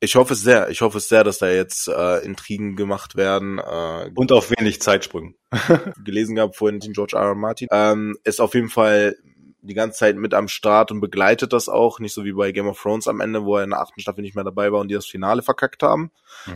ich 0.00 0.14
hoffe 0.16 0.32
es 0.34 0.42
sehr. 0.42 0.70
Ich 0.70 0.80
hoffe 0.80 0.98
es 0.98 1.08
sehr, 1.08 1.24
dass 1.24 1.38
da 1.38 1.48
jetzt 1.50 1.88
äh, 1.88 2.18
Intrigen 2.24 2.74
gemacht 2.76 3.16
werden. 3.16 3.58
Äh, 3.58 4.10
Und 4.14 4.32
auf 4.32 4.50
wenig 4.50 4.80
Zeitsprüngen. 4.80 5.34
gelesen 6.04 6.36
gehabt 6.36 6.56
vorhin 6.56 6.80
den 6.80 6.92
George 6.94 7.16
R. 7.16 7.22
R. 7.22 7.34
Martin. 7.34 7.68
Ähm, 7.70 8.16
ist 8.24 8.40
auf 8.40 8.54
jeden 8.54 8.70
Fall 8.70 9.16
die 9.62 9.74
ganze 9.74 9.98
Zeit 9.98 10.16
mit 10.16 10.34
am 10.34 10.48
Start 10.48 10.90
und 10.90 11.00
begleitet 11.00 11.52
das 11.52 11.68
auch. 11.68 12.00
Nicht 12.00 12.14
so 12.14 12.24
wie 12.24 12.32
bei 12.32 12.52
Game 12.52 12.68
of 12.68 12.80
Thrones 12.80 13.08
am 13.08 13.20
Ende, 13.20 13.44
wo 13.44 13.56
er 13.56 13.64
in 13.64 13.70
der 13.70 13.80
achten 13.80 14.00
Staffel 14.00 14.22
nicht 14.22 14.34
mehr 14.34 14.44
dabei 14.44 14.72
war 14.72 14.80
und 14.80 14.88
die 14.88 14.94
das 14.94 15.06
Finale 15.06 15.42
verkackt 15.42 15.82
haben. 15.82 16.10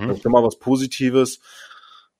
Das 0.08 0.18
ist 0.18 0.24
mal 0.24 0.42
was 0.42 0.58
Positives. 0.58 1.40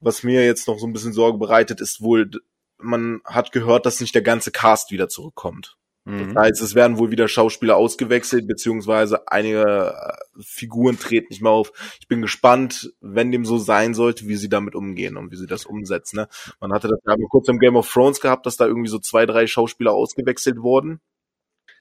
Was 0.01 0.23
mir 0.23 0.45
jetzt 0.45 0.69
noch 0.69 0.79
so 0.79 0.87
ein 0.87 0.93
bisschen 0.93 1.13
Sorge 1.13 1.39
bereitet, 1.39 1.81
ist 1.81 2.03
wohl, 2.03 2.31
man 2.79 3.21
hat 3.25 3.53
gehört, 3.53 3.87
dass 3.87 4.01
nicht 4.01 4.15
der 4.15 4.23
ganze 4.23 4.51
Cast 4.51 4.91
wieder 4.91 5.09
zurückkommt. 5.09 5.77
Mhm. 6.05 6.35
Das 6.35 6.45
heißt, 6.45 6.63
es 6.63 6.75
werden 6.75 6.99
wohl 6.99 7.11
wieder 7.11 7.29
Schauspieler 7.29 7.77
ausgewechselt, 7.77 8.47
beziehungsweise 8.47 9.27
einige 9.29 9.95
äh, 9.95 10.43
Figuren 10.43 10.99
treten 10.99 11.29
nicht 11.31 11.43
mehr 11.43 11.53
auf. 11.53 11.73
Ich 12.01 12.09
bin 12.09 12.21
gespannt, 12.21 12.93
wenn 13.01 13.33
dem 13.33 13.45
so 13.45 13.59
sein 13.59 13.95
sollte, 13.95 14.29
wie 14.29 14.37
sie 14.37 14.49
damit 14.49 14.75
umgehen 14.75 15.17
und 15.17 15.33
wie 15.33 15.37
sie 15.37 15.47
das 15.47 15.65
umsetzen. 15.65 16.17
Ne? 16.17 16.29
Man 16.61 16.73
hatte 16.73 16.89
das 16.89 16.99
ja 17.07 17.15
kurz 17.31 17.49
im 17.49 17.59
Game 17.59 17.77
of 17.77 17.91
Thrones 17.91 18.21
gehabt, 18.21 18.45
dass 18.47 18.57
da 18.57 18.67
irgendwie 18.67 18.91
so 18.91 18.99
zwei, 18.99 19.25
drei 19.25 19.47
Schauspieler 19.47 19.93
ausgewechselt 19.93 20.59
wurden. 20.59 21.01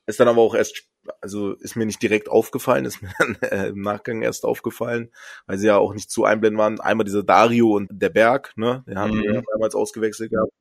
Ist 0.05 0.19
dann 0.19 0.27
aber 0.27 0.41
auch 0.41 0.53
erst, 0.53 0.83
also 1.21 1.53
ist 1.53 1.75
mir 1.77 1.85
nicht 1.85 2.01
direkt 2.01 2.27
aufgefallen, 2.29 2.83
ist 2.85 3.01
mir 3.01 3.13
dann, 3.19 3.35
äh, 3.41 3.67
im 3.69 3.81
Nachgang 3.81 4.21
erst 4.21 4.43
aufgefallen, 4.45 5.11
weil 5.47 5.57
sie 5.57 5.67
ja 5.67 5.77
auch 5.77 5.93
nicht 5.93 6.11
zu 6.11 6.25
einblenden 6.25 6.59
waren. 6.59 6.79
Einmal 6.81 7.05
dieser 7.05 7.23
Dario 7.23 7.71
und 7.71 7.87
der 7.91 8.09
Berg, 8.09 8.51
ne? 8.57 8.83
Den 8.87 8.99
haben 8.99 9.17
Mhm. 9.17 9.23
wir 9.23 9.43
damals 9.53 9.75
ausgewechselt 9.75 10.31
gehabt. 10.31 10.51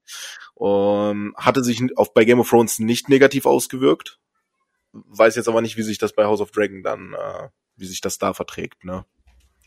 Um, 0.54 1.34
hatte 1.36 1.64
sich 1.64 1.80
auf, 1.96 2.14
bei 2.14 2.24
Game 2.24 2.38
of 2.40 2.48
Thrones 2.50 2.78
nicht 2.78 3.08
negativ 3.08 3.46
ausgewirkt. 3.46 4.20
Weiß 4.92 5.36
jetzt 5.36 5.48
aber 5.48 5.62
nicht, 5.62 5.76
wie 5.76 5.82
sich 5.82 5.98
das 5.98 6.12
bei 6.12 6.24
House 6.26 6.40
of 6.40 6.50
Dragon 6.50 6.82
dann, 6.82 7.14
äh, 7.14 7.48
wie 7.76 7.86
sich 7.86 8.00
das 8.00 8.18
da 8.18 8.34
verträgt, 8.34 8.84
ne? 8.84 9.04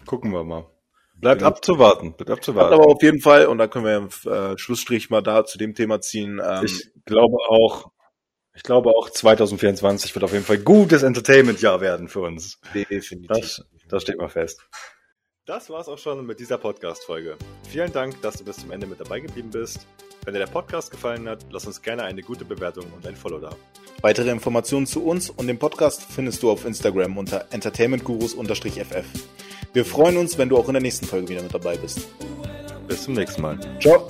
Gucken 0.06 0.32
wir 0.32 0.44
mal. 0.44 0.68
Bleibt 1.16 1.40
Genau. 1.40 1.50
abzuwarten. 1.50 2.14
Bleibt 2.14 2.30
Hat 2.30 2.38
abzuwarten. 2.40 2.74
aber 2.74 2.88
auf 2.88 3.02
jeden 3.02 3.22
Fall, 3.22 3.48
und 3.48 3.58
da 3.58 3.68
können 3.68 3.86
wir 4.26 4.32
äh, 4.32 4.58
Schlussstrich 4.58 5.10
mal 5.10 5.22
da 5.22 5.44
zu 5.46 5.58
dem 5.58 5.74
Thema 5.74 6.00
ziehen. 6.02 6.40
Ähm, 6.46 6.66
Ich 6.66 6.92
glaube 7.06 7.38
auch, 7.50 7.92
ich 8.56 8.64
glaube 8.64 8.90
auch 8.90 9.10
2024 9.10 10.14
wird 10.16 10.24
auf 10.24 10.34
jeden 10.34 10.46
Fall 10.46 10.60
gutes 10.60 11.04
Entertainment-Jahr 11.04 11.82
werden 11.82 12.08
für 12.08 12.22
uns. 12.22 12.60
definitiv. 12.74 13.28
Das, 13.28 13.66
das 13.88 14.02
steht 14.04 14.18
mal 14.18 14.30
fest. 14.30 14.62
Das 15.46 15.70
war's 15.70 15.88
auch 15.88 16.00
schon 16.00 16.26
mit 16.26 16.40
dieser 16.40 16.58
Podcast-Folge. 16.58 17.38
Vielen 17.70 17.94
Dank, 17.94 18.20
dass 18.24 18.38
du 18.38 18.44
bis 18.44 18.58
zum 18.58 18.72
Ende 18.72 18.88
mit 18.88 19.00
dabei 19.00 19.20
geblieben 19.20 19.52
bist. 19.52 19.86
Wenn 20.24 20.34
dir 20.34 20.40
der 20.40 20.48
Podcast 20.48 20.90
gefallen 20.90 21.30
hat, 21.30 21.46
lass 21.52 21.68
uns 21.68 21.80
gerne 21.84 22.04
eine 22.04 22.24
gute 22.24 22.46
Bewertung 22.46 22.86
und 22.96 23.06
ein 23.06 23.16
Follow 23.16 23.38
da. 23.38 23.56
Weitere 24.02 24.32
Informationen 24.32 24.88
zu 24.88 25.06
uns 25.06 25.30
und 25.30 25.46
dem 25.46 25.60
Podcast 25.60 26.02
findest 26.02 26.42
du 26.42 26.50
auf 26.50 26.66
Instagram 26.66 27.16
unter 27.18 27.46
entertainmentgurus-ff. 27.52 29.06
Wir 29.74 29.86
freuen 29.86 30.18
uns, 30.18 30.38
wenn 30.40 30.50
du 30.50 30.58
auch 30.58 30.68
in 30.68 30.74
der 30.74 30.82
nächsten 30.82 31.06
Folge 31.06 31.30
wieder 31.30 31.44
mit 31.44 31.54
dabei 31.54 31.78
bist. 31.78 32.08
Bis 32.88 33.04
zum 33.04 33.14
nächsten 33.14 33.42
Mal. 33.44 33.60
Ciao! 33.80 34.08